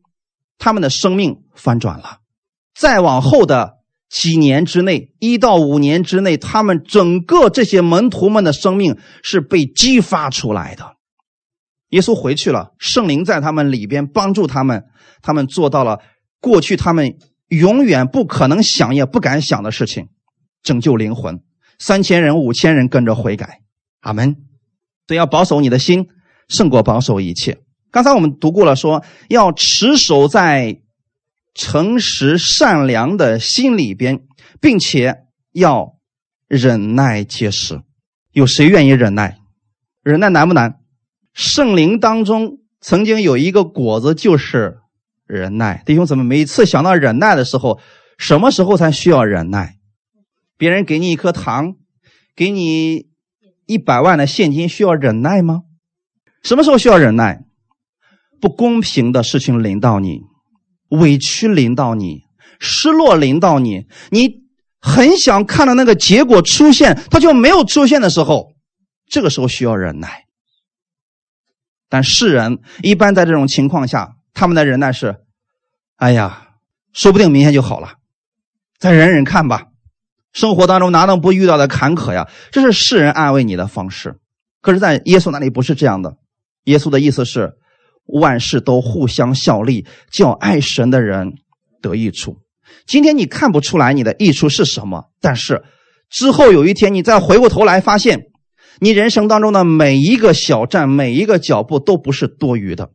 [0.59, 2.19] 他们的生命翻转了。
[2.75, 10.97] 再往后的几年之内，一到五年之内，他们整个这些门徒们的生命是被激发出来的。
[11.91, 14.85] 耶稣回去了，圣灵在他们里边帮助他们，
[15.23, 16.01] 他们做到了
[16.41, 20.09] 过去他们永远不可能想也不敢想的事情，
[20.63, 21.41] 拯救灵魂，
[21.79, 23.61] 三千人、五千人跟着悔改，
[24.01, 24.37] 阿门。
[25.07, 26.07] 所以要保守你的心，
[26.49, 27.59] 胜过保守一切。
[27.91, 30.81] 刚才我们读过了，说要持守在
[31.55, 34.21] 诚实善良的心里边，
[34.61, 35.97] 并且要
[36.47, 37.83] 忍耐结实。
[38.31, 39.39] 有谁愿意忍耐？
[40.05, 40.80] 忍耐难不难？
[41.33, 44.79] 圣灵当中曾经有一个果子，就是
[45.27, 45.83] 忍耐。
[45.87, 47.81] 弟兄姊妹，每次想到忍耐的时候，
[48.19, 49.77] 什么时候才需要忍耐？
[50.57, 51.75] 别人给你一颗糖，
[52.35, 53.07] 给你
[53.67, 55.63] 一百万的现金，需要忍耐吗？
[56.43, 57.41] 什么时候需要忍耐？
[58.41, 60.23] 不公平的事情临到你，
[60.89, 62.23] 委屈临到你，
[62.59, 64.43] 失落临到你，你
[64.81, 68.53] 很想看到那个结果出现，它就没有出现的时候，
[69.07, 70.25] 这个时候需要忍耐。
[71.91, 75.17] 但世人一般在这种情况下，他们的忍耐是：
[75.97, 76.53] 哎呀，
[76.93, 77.95] 说不定明天就好了，
[78.79, 79.67] 再忍忍看吧。
[80.33, 82.29] 生活当中哪能不遇到的坎坷呀？
[82.53, 84.15] 这是世人安慰你的方式。
[84.63, 86.17] 可是，在耶稣那里不是这样的。
[86.65, 87.55] 耶稣的意思是，
[88.07, 91.33] 万事都互相效力，叫爱神的人
[91.83, 92.39] 得益处。
[92.87, 95.65] 今天你看不出来你的益处是什么，但是
[96.09, 98.30] 之后有一天你再回过头来发现。
[98.81, 102.91] 你人生当中的每一个小站，每一个脚步都不是多余的。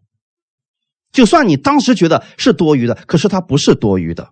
[1.11, 4.31] 就算你当时觉得是多余的，可是它不是多余的。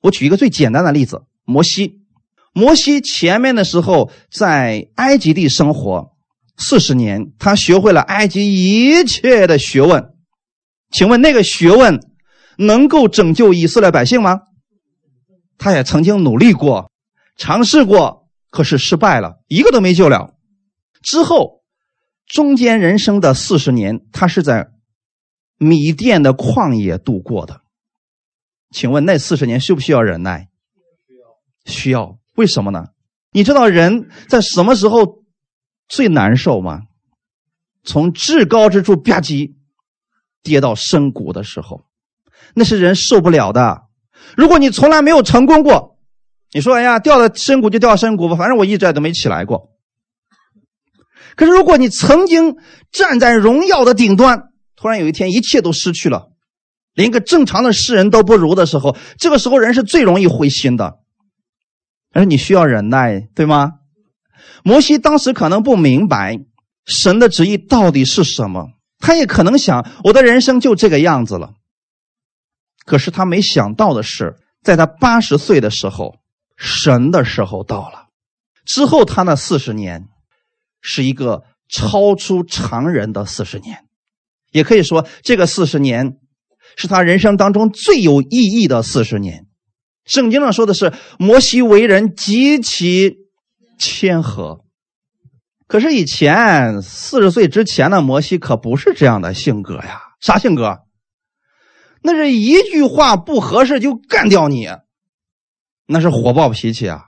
[0.00, 2.00] 我举一个最简单的例子：摩西。
[2.54, 6.12] 摩西前面的时候在埃及地生活
[6.56, 10.14] 四十年，他学会了埃及一切的学问。
[10.90, 12.00] 请问那个学问
[12.56, 14.40] 能够拯救以色列百姓吗？
[15.58, 16.90] 他也曾经努力过，
[17.36, 20.34] 尝试过，可是失败了，一个都没救了。
[21.02, 21.62] 之后，
[22.26, 24.70] 中间人生的四十年，他是在
[25.56, 27.62] 米甸的旷野度过的。
[28.70, 30.48] 请问那四十年需不需要忍耐？
[31.64, 32.18] 需要。
[32.34, 32.88] 为什么呢？
[33.32, 35.24] 你知道人在什么时候
[35.88, 36.82] 最难受吗？
[37.84, 39.54] 从至高之处吧唧
[40.42, 41.84] 跌到深谷的时候，
[42.54, 43.82] 那是人受不了的。
[44.36, 45.98] 如果你从来没有成功过，
[46.52, 49.70] 你说：“哎呀，掉到深谷就掉深谷吧，反正我一直都没起来过。”
[51.38, 52.56] 可是，如果你曾经
[52.90, 56.32] 站在荣耀的顶端，突然有一天一切都失去了，
[56.94, 60.98] 连个正常的世人都不如的时候，这个时候人是最容易灰心的。
[62.12, 63.74] 而你需要忍耐，对吗？
[64.64, 66.40] 摩西当时可能不明白
[66.84, 71.52] 神的旨意到底是什么，他也可能想我的人生就这个样子了。
[72.84, 76.16] 可是他没想到的是，在他八十岁的时候，
[76.56, 78.08] 神的时候到了。
[78.66, 80.08] 之后他那四十年，
[80.80, 83.84] 是一个超出常人的四十年，
[84.52, 86.18] 也可以说这个四十年
[86.76, 89.46] 是他人生当中最有意义的四十年。
[90.04, 93.16] 圣经上说的是，摩西为人极其
[93.78, 94.64] 谦和。
[95.66, 100.78] 可是以前四十岁之前的摩西可不是这样的性格呀，啥性格？
[102.00, 104.68] 那是一句话不合适就干掉你，
[105.86, 107.04] 那是火爆脾气啊。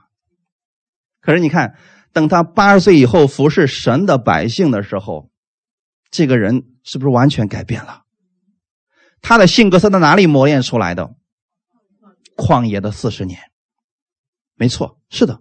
[1.21, 1.75] 可是你看，
[2.13, 5.29] 等他八十岁以后服侍神的百姓的时候，
[6.09, 8.01] 这个人是不是完全改变了？
[9.21, 11.11] 他的性格是在哪里磨练出来的？
[12.35, 13.39] 旷野的四十年，
[14.55, 15.39] 没错，是的。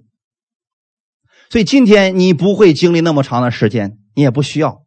[1.48, 4.84] 所以今天你不会经历那么长的时间，你也不需要。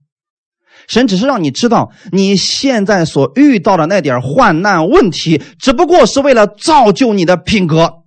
[0.88, 8.03] 神只是让你知道，你现在所遇到的那点患难问题，只不过是为了造就你的品格，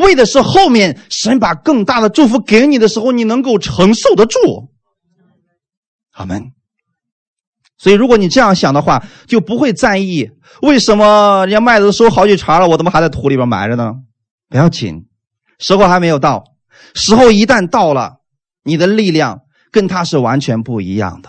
[0.00, 4.38] 为的是后面神把更大的祝福给你的时候，你能够承受得住。
[6.12, 6.52] 阿门。
[7.78, 10.30] 所以，如果你这样想的话，就不会在意
[10.62, 13.92] 为什么人家麦子收好几茬了，我怎么还在土里边埋着呢？
[14.48, 15.06] 不要紧，
[15.58, 16.44] 时候还没有到，
[16.94, 18.20] 时候一旦到了，
[18.62, 21.28] 你的力量跟他是完全不一样的。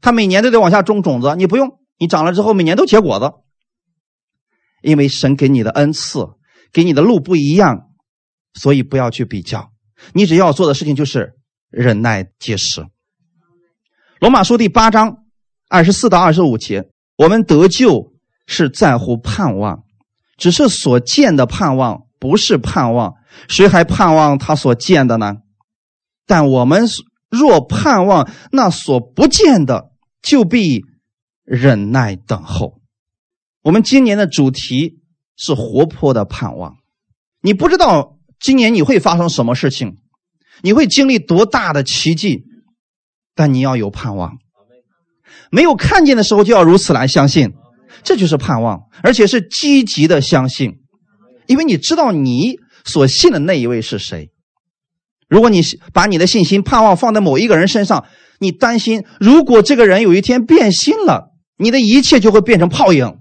[0.00, 3.32] 他每年都得往下种种子，你不用，你长了之后每年都结果子，
[4.82, 6.26] 因为神给你的恩赐，
[6.72, 7.90] 给你的路不一样，
[8.54, 9.70] 所以不要去比较。
[10.12, 11.34] 你只要做的事情就是
[11.70, 12.86] 忍耐结实。
[14.20, 15.24] 罗马书第八章
[15.68, 18.12] 二十四到二十五节，我们得救
[18.46, 19.84] 是在乎盼望，
[20.36, 23.14] 只是所见的盼望不是盼望，
[23.48, 25.36] 谁还盼望他所见的呢？
[26.26, 26.84] 但我们
[27.28, 29.88] 若盼望那所不见的。
[30.22, 30.84] 就必
[31.44, 32.82] 忍耐等候。
[33.62, 34.99] 我们今年的主题
[35.40, 36.76] 是活泼的盼望。
[37.40, 39.96] 你不知道今年你会发生什么事情，
[40.60, 42.44] 你会经历多大的奇迹，
[43.34, 44.36] 但你要有盼望。
[45.50, 47.54] 没有看见的时候就要如此来相信，
[48.02, 50.74] 这就是盼望，而且是积极的相信，
[51.46, 54.30] 因为你知道你所信的那一位是谁。
[55.26, 55.62] 如果你
[55.94, 58.04] 把你的信心、盼望放在某一个人身上，
[58.40, 63.19] 你担心，如果这个人有一天变心了，你的一切就会变成泡影。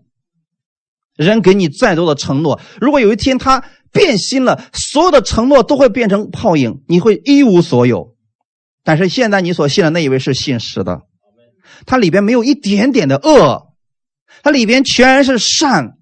[1.25, 8.15] 人给你再多的承诺，如果有一天他变心了，所有的承诺都会变成泡影，你会一无所有。
[8.86, 11.01] 但是现在你所信的那一位是信实的，
[11.86, 13.73] 它里边没有一点点的恶，
[14.43, 15.97] 它里边全是善，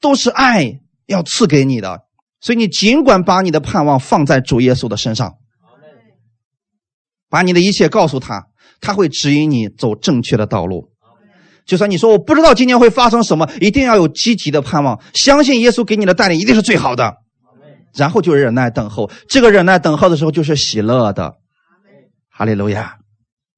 [0.00, 2.02] 都是爱要赐给你的。
[2.40, 5.34] 所以你尽管把你的盼望放在主耶稣的身上，
[7.28, 8.46] 把你的一切告诉他。
[8.80, 10.91] 他会指引你走正确的道路。
[11.66, 17.14] 就算你说我不知道今年会发生什么，一定要有积极的盼望，相信耶稣给你的带领一定是最好的。
[17.94, 21.34] 然后就忍耐等候，这个忍耐等候的时候就是喜乐的。
[22.30, 22.96] 哈利路亚。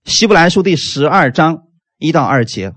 [0.04, 1.62] 希伯来书第十二章
[1.98, 2.72] 一到二节，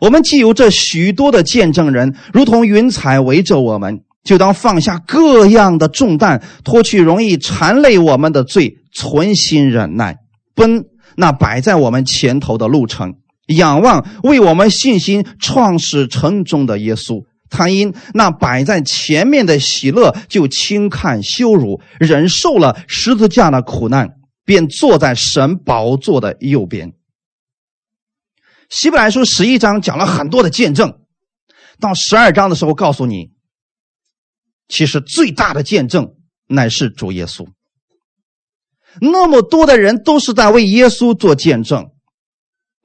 [0.00, 10.16] 我们既有这许多的见证人，如同云彩围着我们，就当放下各样的重担，脱去容易缠累我们的罪，存心忍耐，
[10.54, 10.86] 奔。
[11.16, 13.14] 那摆在我们前头的路程，
[13.46, 26.94] 仰望为我们信心创始成终的耶稣，他因那摆在前面的喜乐，就轻看羞辱，忍受了十字架的苦难，便坐在神宝座的右边。
[28.70, 31.00] 希伯来书十一章讲了很多的见证，
[31.78, 33.30] 到十二章的时候告诉你，
[34.68, 36.14] 其实最大的见证
[36.48, 37.46] 乃是主耶稣。
[39.00, 41.90] 那么多的人都是在为耶稣做见证，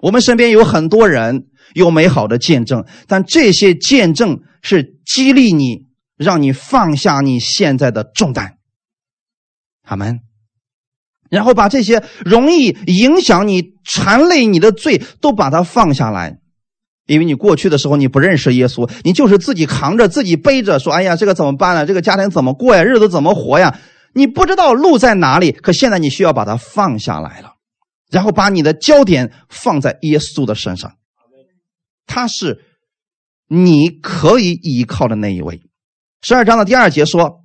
[0.02, 5.86] 我们身边有很多人有美好的见证，但这些见证是激励你，
[6.18, 8.56] 让你放下你现在的重担。
[9.86, 10.20] 阿门，
[11.30, 16.38] 然后把这些容易影响你、缠累你的罪都把它放下来，
[17.08, 21.86] 因为你过去的时候你不认识耶稣，你就是自己扛着、自己背着，说：“哎呀，这个怎么办呢？
[21.86, 22.84] 这个家庭怎么过呀？
[22.84, 23.78] 日子怎么活呀？”
[24.14, 27.54] 你不知道路在哪里，可现在你需要把它放下来了，
[28.10, 30.97] 然后把你的焦点放在耶稣的身上，
[32.05, 32.64] 他是
[33.47, 35.62] 你可以依靠的那一位。
[36.22, 37.43] 十二章的第二节说：“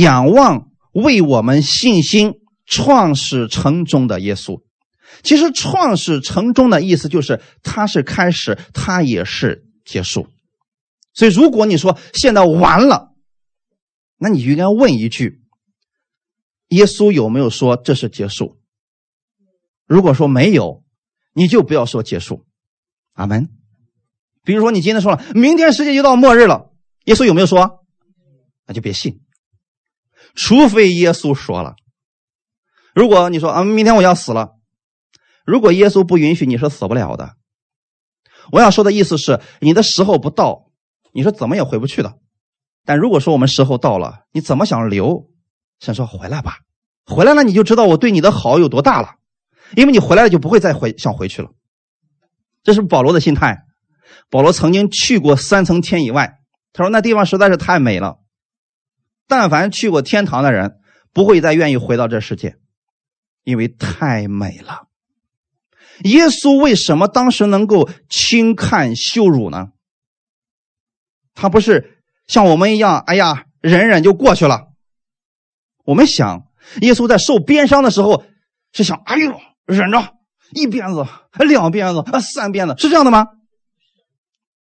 [0.00, 2.34] 仰望为我们信心
[2.66, 4.62] 创始成终的耶稣。”
[5.22, 10.28] 其实“创始成终”的意思就是他是开始，他也是结束。
[11.12, 13.12] 所以，如果你说现在完了，
[14.16, 15.42] 那你就应该问一句：
[16.68, 18.59] 耶稣有没有说这是结束？
[19.90, 20.84] 如果说没有，
[21.32, 22.46] 你就不要说结束。
[23.14, 23.48] 阿门。
[24.44, 26.70] 比如说，你今天说了，明天世界就到末日了，
[27.06, 27.84] 耶稣有没有说？
[28.66, 29.20] 那就别信，
[30.36, 31.74] 除非耶稣说了。
[32.94, 34.50] 如果你说啊，明天我要死了，
[35.44, 37.34] 如果耶稣不允许，你是死不了的。
[38.52, 40.70] 我要说的意思是，你的时候不到，
[41.12, 42.16] 你说怎么也回不去的。
[42.84, 45.28] 但如果说我们时候到了，你怎么想留？
[45.80, 46.58] 想说回来吧，
[47.06, 49.16] 回来了你就知道我对你的好有多大了，
[49.76, 51.50] 因为你回来了就不会再回想回去了。
[52.62, 53.64] 这是保罗的心态。
[54.28, 56.38] 保罗曾经去过三层天以外，
[56.72, 58.18] 他说那地方实在是太美了。
[59.26, 60.80] 但凡去过天堂的人，
[61.12, 62.56] 不会再愿意回到这世界，
[63.44, 64.88] 因为太美了。
[66.04, 69.68] 耶稣为什么当时能够轻看羞辱呢？
[71.34, 74.68] 他不是像我们一样，哎呀，忍忍就过去了。
[75.84, 76.46] 我们想，
[76.82, 78.24] 耶稣在受鞭伤的时候
[78.72, 80.14] 是想，哎呦，忍着，
[80.52, 81.04] 一鞭子，
[81.46, 83.26] 两鞭子，啊，三鞭子，是这样的吗？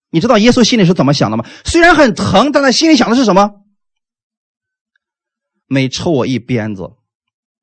[0.10, 1.46] 你知道耶稣心里是怎么想的吗？
[1.66, 3.52] 虽然很疼，但他心里想的是什么？
[5.68, 6.84] 每抽我一鞭子，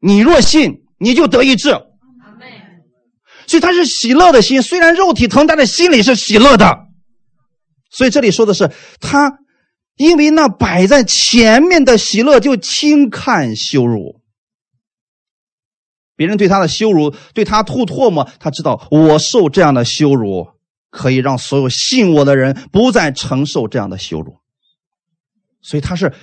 [0.01, 1.71] 你若信，你就得医治。
[3.47, 6.87] 所以他是喜乐的心，虽然肉体疼，但是心里是喜乐的。
[7.91, 8.71] 所以这里说的是
[9.01, 9.39] 他，
[9.97, 14.21] 因为那摆在前面的喜乐，就轻看羞辱。
[16.19, 20.49] 别人对他的羞辱，对他吐唾沫，他知道我受这样的羞辱。
[20.91, 24.39] 可以让所有信我的人不再承受这样的羞辱，
[25.61, 26.15] 所以他是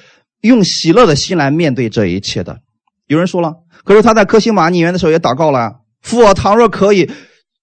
[0.42, 2.62] 用喜乐的心来面对这一切的。
[3.06, 7.12] 有人说了，可是他在科西马尼园的时候也祷告了：“父啊，倘若可以，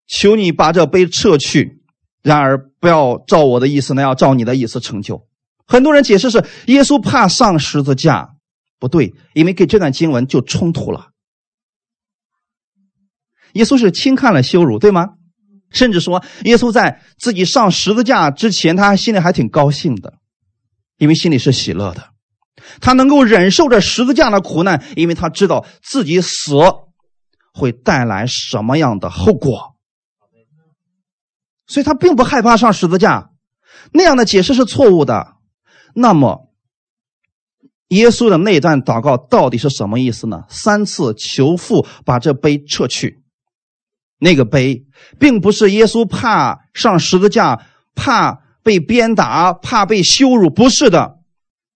[0.07, 1.83] 求你把这杯撤去。
[2.23, 5.27] 然而不要照我的意思，那要照你的意思成就。”
[5.67, 8.37] 很多人解释是耶稣怕上十字架，
[8.79, 11.09] 不对，因为跟这段经文就冲突了。
[13.55, 15.11] 耶稣是轻看了羞辱，对吗？
[15.71, 20.15] 甚至说，耶稣在自己上十字架之前，他心里还挺高兴的，
[20.99, 22.11] 因为心里是喜乐的。
[22.81, 26.53] 他能够忍受着十字架的苦难，因为他知道自己死
[27.55, 29.75] 会带来什么样的后果，
[31.67, 33.31] 所以他并不害怕上十字架。
[33.93, 35.37] 那样的解释是错误的。
[35.95, 36.51] 那么，
[37.89, 40.45] 耶稣的那段祷告到底是什么意思呢？
[40.51, 43.22] 三次求父把这杯撤去。
[44.23, 44.85] 那个碑，
[45.19, 47.67] 并不是耶稣怕上十字架，
[47.97, 51.19] 怕被鞭打，怕被羞辱，不是的。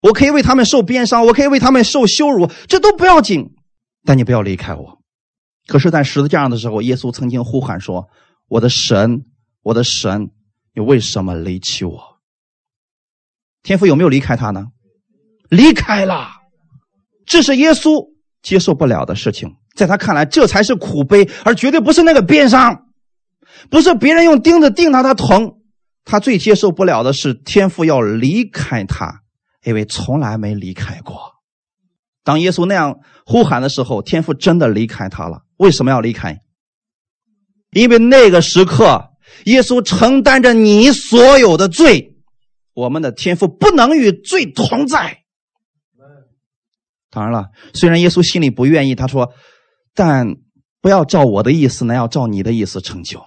[0.01, 3.51] 我可以为他们受鞭伤，我可以为他们受羞辱，这都不要紧。
[4.05, 5.03] 但你不要离开我。
[5.67, 8.09] 可是，在十字架上的时候，耶稣曾经呼喊说
[8.47, 9.25] ：“我的神，
[9.63, 10.31] 我的神，
[10.73, 12.01] 你为什么离弃我？”
[13.65, 14.67] 天父有没有离开他呢？
[15.51, 16.29] 离开了。
[17.27, 19.57] 这是耶稣接受不了的事情。
[19.77, 22.87] 在他看来，这才是苦悲，而绝对不是那个鞭伤，
[23.71, 25.53] 不是别人用钉子钉他，他疼。
[26.09, 29.23] 他最接受不了的是天父要离开他，
[29.65, 31.35] 因为从来没离开过。
[32.23, 35.43] 当耶稣那样呼喊的时候，天父真的离开他了。
[35.57, 36.41] 为什么要离开？
[37.73, 39.11] 因为那个时刻，
[39.47, 42.15] 耶稣承担着你所有的罪，
[42.73, 45.19] 我们的天父不能与罪同在。
[47.11, 49.33] 当然了，虽然耶稣心里不愿意，他说。
[49.97, 50.37] 但
[50.83, 53.25] 不要照我的意思，那要照你的意思成就。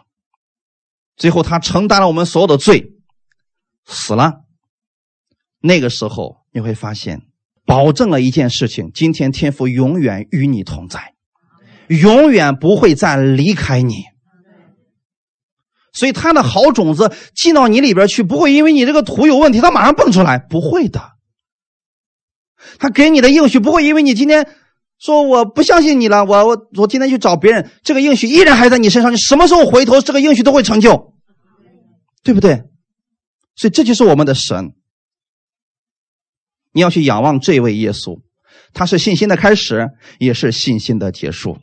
[1.18, 2.94] 最后，他承担了我们所有的罪，
[3.86, 4.44] 死了。
[5.60, 7.24] 那个时候，你会发现，
[7.66, 11.16] 保证了一件事情：今天天父永远与你同在，
[11.88, 14.04] 永远不会再离开你。
[15.92, 21.14] 所以，他的好种子进到你里边去，不会因为你这个土有问题，他马上蹦出来，不会的。
[22.78, 24.48] 他给你的应许不会因为你今天。
[25.00, 29.14] 说我不相信你了，我我我今天去找别人，这个应许依然还在你身上。
[29.14, 31.14] 你什么时候回头，这个应许都会成就，
[32.22, 32.64] 对不对？
[33.56, 34.74] 所以这就是我们的神。
[36.72, 38.20] 你要去仰望这位耶稣，
[38.74, 39.90] 他是信心的开始，
[40.20, 41.58] 也是信心的结束。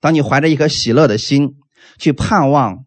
[0.00, 1.56] 当你怀着一颗喜乐的心
[1.98, 2.84] 去盼望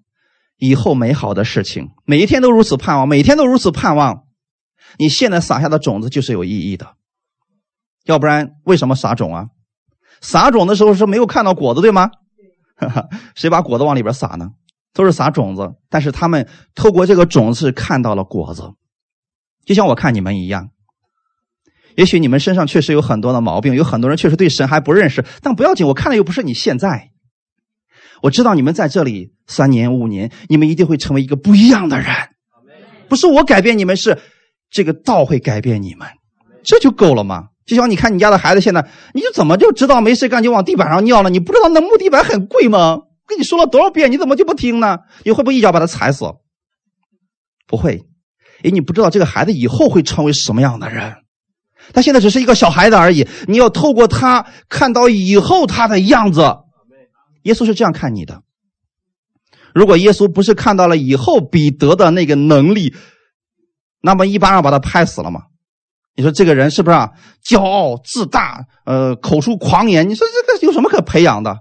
[0.57, 4.23] 以后美好的事情，每一天都如此盼望，每天都如此盼望，
[4.97, 6.95] 你现在撒下的种子就是有意义的。
[8.05, 9.47] 要不然为什么撒种啊？
[10.21, 12.11] 撒种的时候是没有看到果子，对吗？
[13.35, 14.51] 谁把果子往里边撒呢？
[14.93, 18.73] 都是撒种子，但是他们透过这个种子看到了果子，
[19.65, 20.69] 就像我看你们一样。
[21.95, 27.11] 也许你们身上确实有很多的毛病，有很多人确实对神还不认识，但不要紧，我看的又不是你现在。
[28.21, 32.07] 我知道你们在这里三年五年，你们一定会成为一个不一样的人。
[33.09, 34.19] 不是我改变你们，是
[34.69, 36.07] 这个道会改变你们，
[36.63, 37.49] 这就够了吗？
[37.65, 41.29] 就像你看你家的孩子现在，你就怎么就知道没事干就往地板上尿了？
[41.29, 43.03] 你不知道那木地板很贵吗？
[43.25, 44.99] 跟你说了多少遍，你怎么就不听呢？
[45.23, 46.25] 你会不会一脚把他踩死？
[47.65, 48.05] 不会，
[48.63, 51.15] 哎，你不知道这个孩子以后会成为什么样的人？
[51.93, 56.41] 他现在只是一个小孩子而已，你要透过他看到以后他的样子。
[57.43, 58.41] 耶稣是这样看你的。
[59.73, 62.93] 如果耶稣不是看到了以后彼得的那个能力，
[64.01, 65.43] 那么一巴掌把他拍死了吗？
[66.15, 67.11] 你说这个人是不是啊？
[67.43, 70.07] 骄傲自大，呃，口出狂言。
[70.07, 71.59] 你说这个有什么可培养的？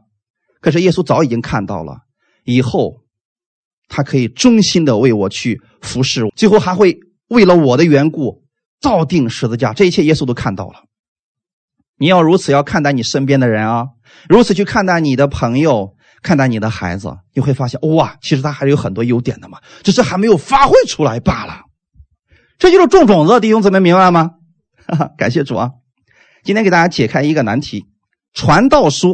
[0.61, 2.01] 可是耶稣早已经看到了，
[2.45, 2.99] 以后
[3.89, 6.99] 他可以忠心的为我去服侍，最后还会
[7.29, 8.43] 为了我的缘故
[8.81, 9.73] 造定十字架。
[9.73, 10.85] 这一切耶稣都看到了。
[11.99, 13.87] 你要如此要看待你身边的人啊，
[14.29, 21.63] 如此去看待你的朋友，看待你的孩子，你会发现哇，其实他还是有很多优点的嘛，只是还没有发挥出来罢了。
[22.59, 24.33] 这就是种种子，弟兄姊妹明白吗？
[25.17, 25.71] 感谢主啊！
[26.45, 27.81] 今天给大家解开一个难题，
[28.35, 29.09] 《传道书》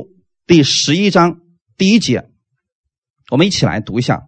[0.47, 1.41] 第十一章
[1.76, 2.29] 第一节，
[3.31, 4.24] 我们一起来读一下：“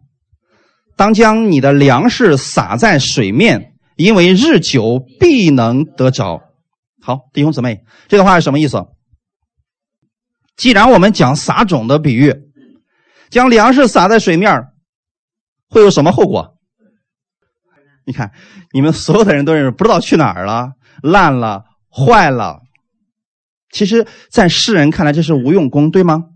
[0.97, 6.43] 当将你的粮食撒在水面，因为日久必能得着。”
[7.03, 8.87] 好，弟兄姊妹，这个话是什么意思？
[10.57, 12.35] 既然我们讲撒种的比喻，
[13.31, 14.67] 将粮食撒在水面，
[15.69, 16.59] 会有什么后果？
[18.05, 18.33] 你看，
[18.73, 20.75] 你们所有的人都认为不知道去哪儿了。
[21.03, 22.63] 烂了，坏了。
[23.73, 26.27] 其实，在世人看来，这是无用功，对吗？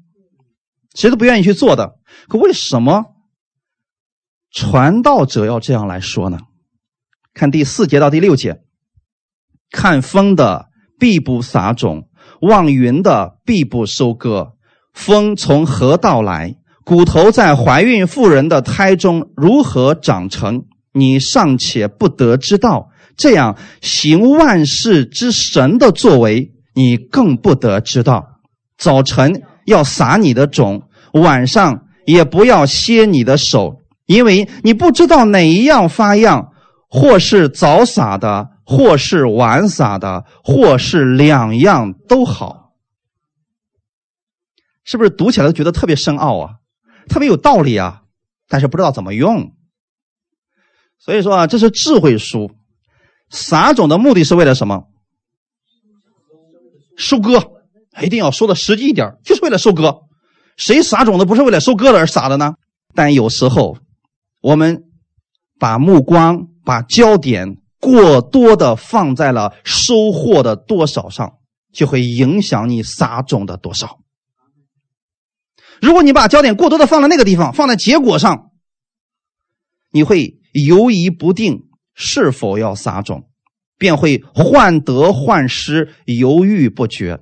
[0.95, 1.97] 谁都不愿意去做的。
[2.29, 3.07] 可为什么
[4.53, 6.39] 传道者要这样来说呢？
[7.33, 8.63] 看第四节到第六节：
[9.73, 12.09] 看风的必不撒种，
[12.41, 14.53] 望云的必不收割。
[14.93, 16.57] 风从何到来？
[16.85, 20.67] 骨头在怀孕妇人的胎中如何长成？
[20.93, 22.91] 你尚且不得知道。
[23.17, 28.41] 这样行万事之神的作为，你更不得知道。
[28.77, 36.53] 早晨要撒你的种，晚上也不要歇你的手，因为你不知道哪一样发样，
[36.89, 42.73] 或是早撒的，或是晚撒的，或是两样都好。
[44.85, 46.51] 是不是读起来都觉得特别深奥啊？
[47.09, 48.03] 特别有道理啊？
[48.49, 49.53] 但是不知道怎么用。
[50.99, 52.51] 所以说啊，这是智慧书。
[53.31, 54.89] 撒种的目的是为了什么？
[56.97, 57.53] 收割，
[58.03, 60.03] 一定要说的实际一点，就是为了收割。
[60.57, 62.55] 谁撒种的不是为了收割的而撒的呢？
[62.95, 63.77] 但有时候，
[64.41, 64.85] 我们
[65.59, 71.39] 把目光、把焦点过多的放在了收获的多少上，
[71.73, 73.99] 就会影响你撒种的多少。
[75.81, 78.53] 如果你把焦点过多的放在那个地方，放在结果上，
[79.91, 81.65] 你会犹疑不定。
[81.95, 83.29] 是否要撒种，
[83.79, 87.21] 便会患得患失，犹豫不决。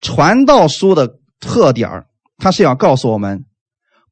[0.00, 2.06] 传道书的特点
[2.38, 3.44] 它是要告诉我们，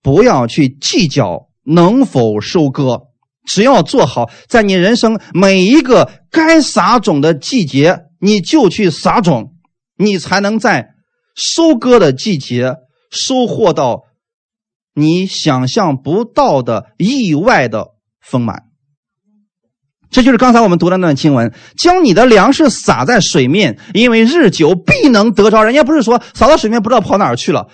[0.03, 3.09] 不要去计较能否收割，
[3.47, 9.55] 只要做好在你人生每一个该撒种的季节，你就去撒种，
[9.97, 10.91] 你才能在
[11.35, 12.76] 收割的季节
[13.11, 14.03] 收获到
[14.95, 18.68] 你想象不到的意外的丰满。
[20.11, 25.63] 这就是刚才我们读的那段经文，将你的粮食撒在水面，因为日久必能得着。
[25.63, 27.69] 人家不是说撒到水面不知道跑哪儿去了，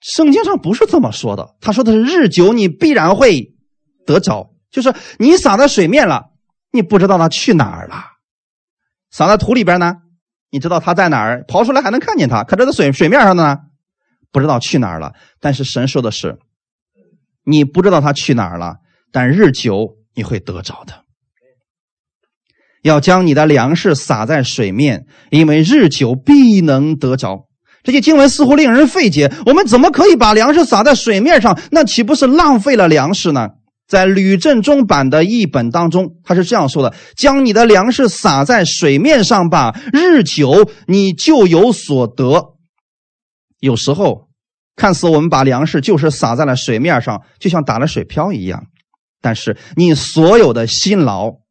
[0.00, 1.54] 圣经上不是这么说的。
[1.60, 3.54] 他说的是日久你必然会
[4.04, 6.24] 得着，就是你撒在水面了，
[6.70, 7.96] 你不知道它去哪儿了；
[9.10, 9.94] 撒在土里边呢，
[10.50, 12.44] 你知道它在哪儿，刨出来还能看见它。
[12.44, 13.56] 可这在水水面上的呢，
[14.30, 15.14] 不知道去哪儿了。
[15.40, 16.38] 但是神说的是，
[17.42, 18.76] 你不知道它去哪儿了，
[19.10, 21.03] 但日久你会得着的。
[22.84, 27.46] 要将你的粮食撒在水面，因为日久必能得着。
[27.82, 29.32] 这些经文似乎令人费解。
[29.46, 31.58] 我们怎么可以把粮食撒在水面上？
[31.70, 33.48] 那岂不是浪费了粮食呢？
[33.88, 42.54] 在吕振中版的译本当中，他是这样说的：“将你的粮食撒在水面上吧，日久你就有所得。”
[43.60, 44.28] 有时候，
[44.76, 48.64] 看似我们把粮食就是撒在了水面上，就像打了水漂一样。
[49.22, 51.43] 但是你所有的辛劳。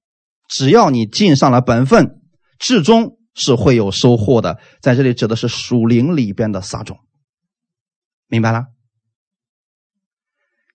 [0.48, 2.22] 只要你尽上了本分，
[2.60, 4.60] 至终是会有收获的。
[4.82, 7.00] 在这里指的是属灵里边的撒种，
[8.28, 8.66] 明白了？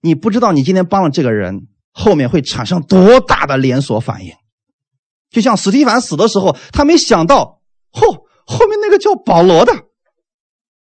[0.00, 4.32] 你不知道你今天帮了这个人，后面会产生多大的连锁反应。
[5.30, 7.60] 就像史蒂凡死的时候，他没想到，
[7.90, 9.72] 后后面那个叫保罗的，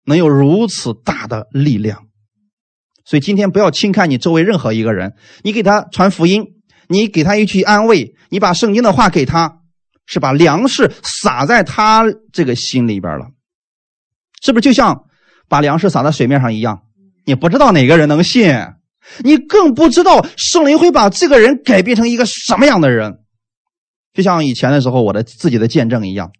[0.05, 2.07] 能有如此大的力量。
[3.03, 6.58] 所以今天不要轻看你周围任何一个人，你给他传福音。
[6.89, 9.61] 你给他一句安慰，你把圣经的话给他，
[10.07, 13.27] 是把粮食撒在他这个心里边了，
[14.41, 15.05] 是不是就像
[15.47, 16.81] 把粮食撒在水面上一样？
[17.25, 18.51] 你不知道哪个人能信，
[19.19, 23.19] 你更不知道圣灵会把这个人改变成一个什么样的人。
[24.11, 26.31] 就像以前的时候，我的自己的见证一样，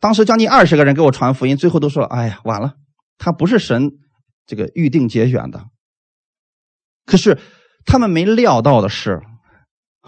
[0.00, 2.74] 当时将近二十个人给我传福音，最后都说：“哎呀，完了，
[3.16, 3.92] 他不是神
[4.44, 5.64] 这个预定节选的。”
[7.06, 7.38] 可是
[7.86, 9.22] 他们没料到的是，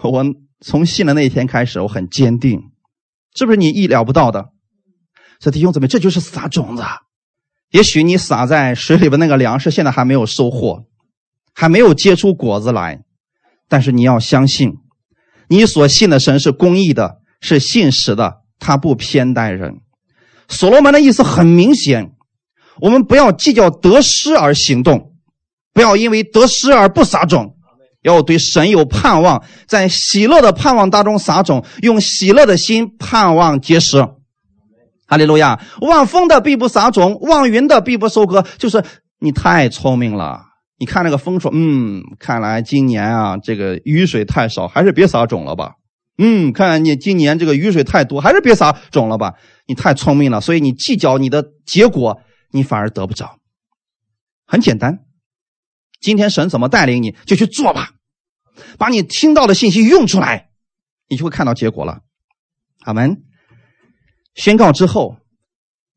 [0.09, 0.25] 我
[0.61, 2.61] 从信的那一天开始，我很坚定，
[3.35, 4.49] 是不是你意料不到的？
[5.39, 6.83] 这弟兄姊妹，这就是撒种子。
[7.71, 10.85] 也许你撒在水里边那个粮食，现在还没有收获，
[11.53, 13.01] 还没有结出果子来，
[13.67, 14.77] 但是你要相信。
[15.47, 19.81] 你所信的神是公义的，是信实的，他不偏待人。
[20.47, 22.11] 所罗门的意思很明显，
[22.81, 25.13] 我们不要计较得失而行动，
[25.73, 27.55] 不要因为得失而不撒种，
[28.01, 34.07] 要对神有盼望，在喜乐的盼望当中撒种，用喜乐的心盼望结实。
[35.07, 35.61] 哈利路亚！
[35.81, 38.45] 望风的必不撒种，望云的必不收割。
[38.57, 38.83] 就是
[39.19, 40.41] 你太聪明了。
[40.79, 45.73] 你看那个风说，嗯，看来今年啊，这个雨水太少，还是别撒种了吧。
[46.17, 49.33] 嗯，看你今年这个雨水太多，还是别撒种了吧。
[49.67, 52.21] 你太聪明了，所以你计较你的结果，
[52.51, 53.37] 你反而得不着。
[54.47, 54.99] 很简单，
[56.01, 57.91] 今天神怎么带领你就去做吧，
[58.77, 60.49] 把你听到的信息用出来，
[61.07, 62.01] 你就会看到结果了。
[62.81, 63.23] 阿门。
[64.35, 65.15] 宣告之后，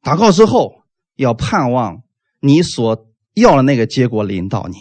[0.02, 0.84] 祷告之后，
[1.16, 2.02] 要盼望
[2.38, 3.10] 你所。
[3.36, 4.76] 要的那个结果领导你，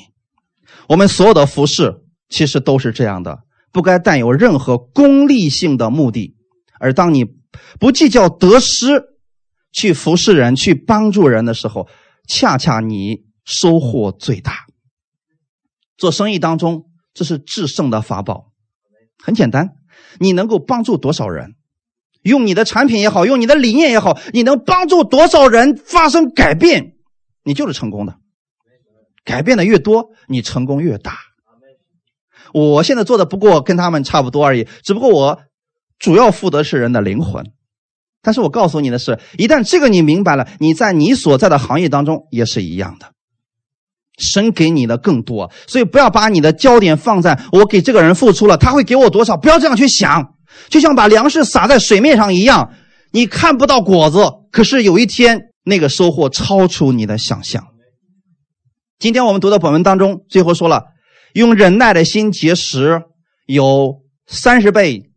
[0.87, 3.39] 我们所有的服饰其实都是这样的，
[3.71, 6.35] 不该带有任何功利性的目的。
[6.79, 7.25] 而当你
[7.79, 9.01] 不计较得失
[9.71, 11.89] 去服侍人、去帮助人的时候，
[12.27, 14.67] 恰恰你收获最大。
[15.97, 18.51] 做生意当中，这是制胜的法宝。
[19.23, 19.75] 很简单，
[20.19, 21.55] 你能够帮助多少人？
[22.21, 26.93] 用你的产品也好，用你的理念也好，你能帮助多少人发生改变，
[27.43, 28.15] 你就是成功的。
[29.25, 31.17] 改变的越多，你成功越大。
[32.53, 35.41] 我现在做的不过跟他们差不多而已，只不过我
[35.99, 37.51] 主要负责是人的灵魂。
[38.21, 43.13] 但是我告诉你的是，一旦这个你明白了，你在你所在的行业当中也是一样的。
[44.17, 49.35] 神给你的更多，所以不要把你的焦点放在我给这个人付出了，他会给我多少？
[49.37, 50.35] 不要这样去想，
[50.69, 52.73] 就像把粮食撒在水面上一样，
[53.11, 54.19] 你看不到果子，
[54.51, 57.67] 可是有一天那个收获超出你的想象。
[58.99, 60.85] 今天我们读的本文当中，最后说了，
[61.33, 63.01] 用忍耐的心结识，
[63.45, 65.11] 有三十倍、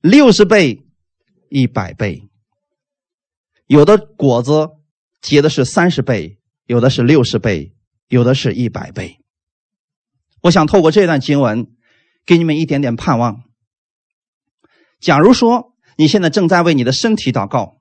[0.00, 0.82] 六十倍、
[1.48, 2.22] 一百倍。
[3.66, 4.68] 有的果子
[5.20, 7.73] 结的是三十倍，有的是六十倍，
[8.14, 9.18] 有的是一百倍。
[10.40, 11.66] 我想透过这段经文，
[12.24, 13.42] 给你们一点点盼望。
[15.00, 17.80] 假如说你现在正在为你的身体祷告，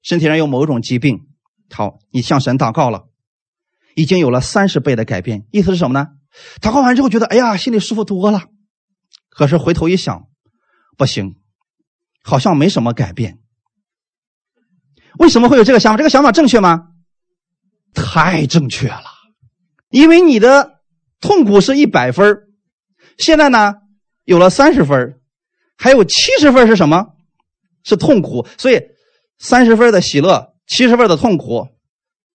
[0.00, 1.26] 身体上有某种疾病，
[1.70, 3.08] 好，你向神祷告了。
[3.94, 6.06] 已经有了三十倍的改变，意思是什么呢？
[6.62, 8.44] 祷告完之后觉得，哎呀，心里舒服多了。
[9.28, 10.28] 可是回头一想，
[10.96, 11.36] 不行，
[12.22, 13.38] 好像没什么改变。
[15.18, 15.98] 为什么会有这个想法？
[15.98, 16.94] 这个想法正确吗？
[17.92, 19.17] 太正确了，
[19.90, 20.80] 因为你的
[21.20, 22.42] 痛苦是一百分
[23.18, 23.74] 现在呢
[24.24, 25.20] 有了三十分
[25.76, 27.08] 还有七十分是什么？
[27.84, 28.46] 是痛苦。
[28.56, 28.80] 所以
[29.38, 31.68] 三十分的喜乐，七十分的痛苦，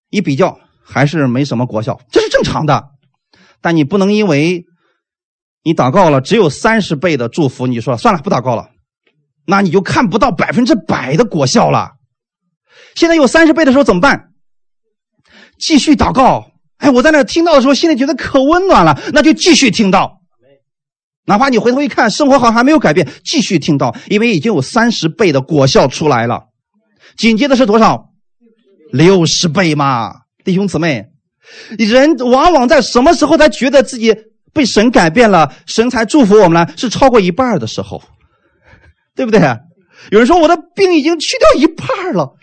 [0.10, 0.60] 一比较。
[0.86, 2.90] 还是没什么果效，这是正常的。
[3.62, 4.66] 但你不能因为
[5.64, 8.70] 你祷告了只有三十倍的祝福，你说算了不祷告了，
[9.46, 11.94] 那你就看不到百分之百的果效了。
[12.96, 14.34] 现在有三十倍的时候怎么办？
[15.58, 16.52] 继续祷告。
[16.78, 20.20] 哎，我在那听到的时候，心里觉得可温暖了，那就继续听到。
[21.26, 26.42] 哪怕你回头一看，生活好像还没有改变，继续听到，因为已经有三十倍的果效出来了。
[27.16, 28.10] 紧接着是多少？
[28.92, 30.14] 六十倍嘛。
[30.44, 31.06] 弟兄姊妹，
[31.78, 34.14] 人往往在什么时候才觉得自己
[34.52, 36.74] 被神改变了，神才祝福我们呢？
[36.76, 38.04] 是超过一半的时候，
[39.16, 39.40] 对不对？
[40.12, 42.34] 有人说我的病已经去掉一半了，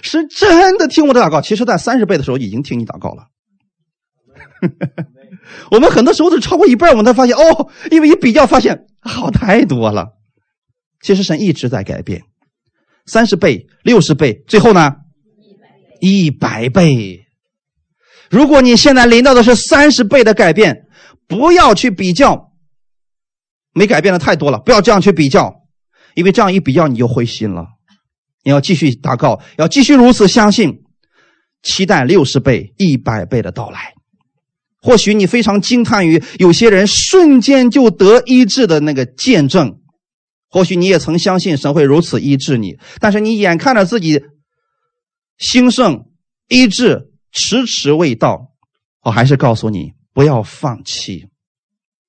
[0.00, 1.42] 是真的听我的祷告。
[1.42, 3.24] 其实，在三十倍的时候已经听你祷告了。
[5.70, 10.08] 我们很多时候都超过一半，我们才发现哦，因为一比较发现好太多了。
[11.00, 12.22] 其实神一直在改变，
[13.06, 14.96] 三十倍、六十倍，最后呢，
[16.00, 17.26] 一百倍。
[18.30, 20.86] 如果你现在领到的是三十倍的改变，
[21.26, 22.52] 不要去比较，
[23.72, 25.62] 没改变的太多了，不要这样去比较，
[26.14, 27.66] 因为这样一比较你就灰心了。
[28.42, 30.82] 你要继续祷告，要继续如此相信，
[31.62, 33.94] 期待六十倍、一百倍的到来。
[34.80, 39.78] 或许你非常惊叹于有些人瞬间就得医治的那个见证，
[40.48, 44.22] 或许你也曾相信神会如此医治你，但是你眼看着自己
[45.38, 46.06] 兴盛
[46.48, 48.48] 医治迟迟未到，
[49.02, 51.26] 我还是告诉你不要放弃。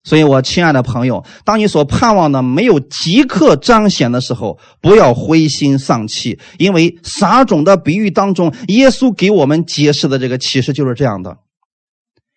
[0.04, 11.38] 所以，我亲爱的朋友，当你所盼望的没有即刻彰显的时候，不要灰心丧气，因为撒种的比喻当中，耶稣给我们揭示的这个启示就是这样的：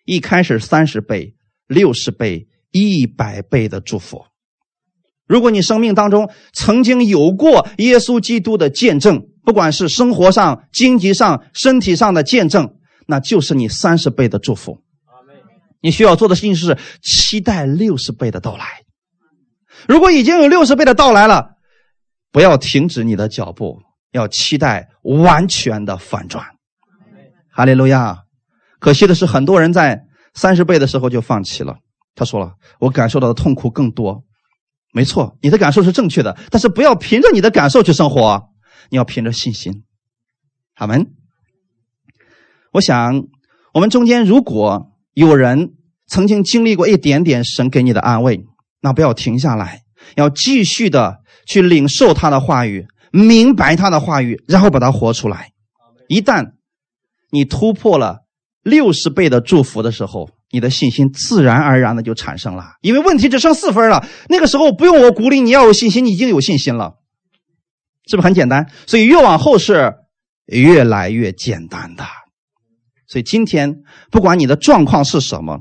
[0.05, 1.35] 一开始三十倍、
[1.67, 4.25] 六十倍、一百倍的祝福。
[5.27, 12.75] 如果你生命当中曾经有过耶稣基督的见证，不管是生活上、经济上、身体上的见证，
[13.07, 14.83] 那就是你三十倍的祝福。
[15.81, 18.65] 你需要做的事情是期待六十倍的到来。
[19.87, 21.57] 如果已经有六十倍的到来了，
[22.31, 23.81] 不要停止你的脚步，
[24.11, 26.45] 要期待完全的反转。
[27.51, 28.24] 哈利路亚！
[28.79, 31.77] 可惜的是，很多人在三十倍的时候就放弃了。
[32.15, 34.23] 他说了：“我感受到的痛苦更多。”
[34.93, 38.49] 没错，你的感受是正确的，但是不要凭着你的感受去生活，
[38.89, 39.83] 你要凭着信心。
[40.73, 41.07] 好门。
[42.71, 43.27] 我想，
[43.73, 44.91] 我们中间如果。
[45.15, 45.75] 有人
[46.07, 48.43] 曾经经历过一点点神给你的安慰，
[48.81, 49.83] 那不要停下来，
[50.17, 55.53] 要继续的去领受他的话语，明白他的话语，然后把它活出来。
[56.09, 56.51] 一旦
[57.31, 58.24] 你突破了
[58.65, 62.63] 六十倍的祝福的时候，你的信心自然而然的就产生了。
[62.81, 66.95] 因为问题只剩四分了，那个时候不用我鼓励，你要有信心，你已经有信心了，
[68.07, 68.67] 是不是很简单？
[68.87, 69.93] 所以越往后是
[70.47, 72.03] 越来越简单的。
[73.07, 75.59] 所以今天，不管你的状况是什么，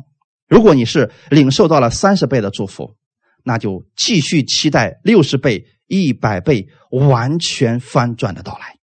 [0.48, 2.96] 如果你是领受到了三十倍的祝福，
[3.44, 8.78] 那就继续期待六十倍、一百倍完全翻转的到来。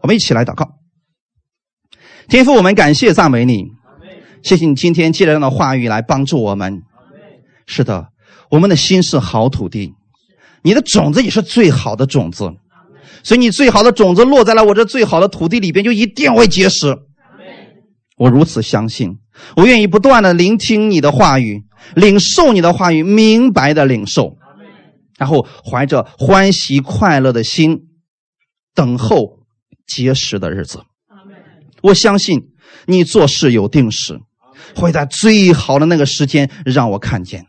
[0.00, 0.79] 我们一起来祷告，
[2.30, 3.72] 天父，我们感谢赞美你，
[4.44, 6.80] 谢谢你今天借着这样的话语来帮助我们。
[7.66, 8.06] 是的，
[8.52, 9.94] 我们的心是好土地，
[10.62, 12.48] 你的种子也是最好的种子，
[13.24, 16.96] 所以你最好的种子落在了我这最好的土地里边，就一定会结实。
[18.16, 19.18] 我如此相信，
[19.56, 21.64] 我愿意不断的聆听你的话语，
[21.96, 24.36] 领受你的话语，明白的领受，
[25.18, 27.88] 然后怀着欢喜快乐的心，
[28.72, 29.40] 等候
[29.84, 30.84] 结实的日子。
[31.82, 32.40] 我相信
[32.86, 34.18] 你做事有定时，
[34.74, 37.46] 会在最好的那个时间让我看见。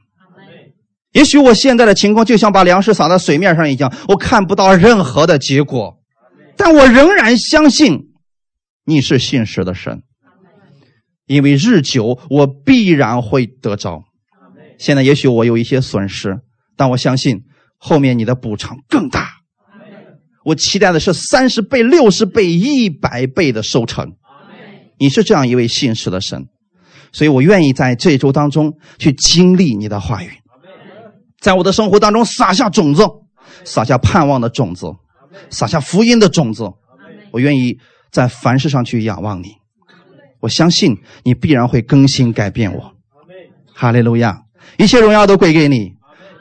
[1.14, 5.98] 也许我现在的情况就像把粮食撒在水面上一样，我看不到任何的结果，
[6.56, 8.12] 但我仍然相信
[8.86, 10.04] 你是信实的神。
[11.26, 14.04] 因为日久，我必然会得着。
[14.78, 16.40] 现在也许我有一些损失，
[16.76, 17.44] 但我相信
[17.78, 19.30] 后面你的补偿更大。
[20.44, 24.14] 我期待的是三十倍、六十倍、一百倍的收成。
[25.02, 26.48] 你是这样一位信实的神，
[27.12, 30.30] 所以我愿意在这一周当中去经历你的话语，
[31.40, 33.04] 在我的生活当中撒下种子，
[33.64, 34.86] 撒下盼望的种子，
[35.50, 36.72] 撒下福音的种子。
[37.32, 37.80] 我愿意
[38.12, 39.56] 在凡事上去仰望你。
[40.40, 42.94] 我相信你必然会更新改变我，
[43.74, 44.44] 哈利路亚！
[44.78, 45.94] 一切荣耀都归给你，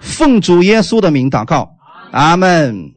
[0.03, 1.71] 奉主耶稣的名祷告，
[2.11, 2.93] 阿门。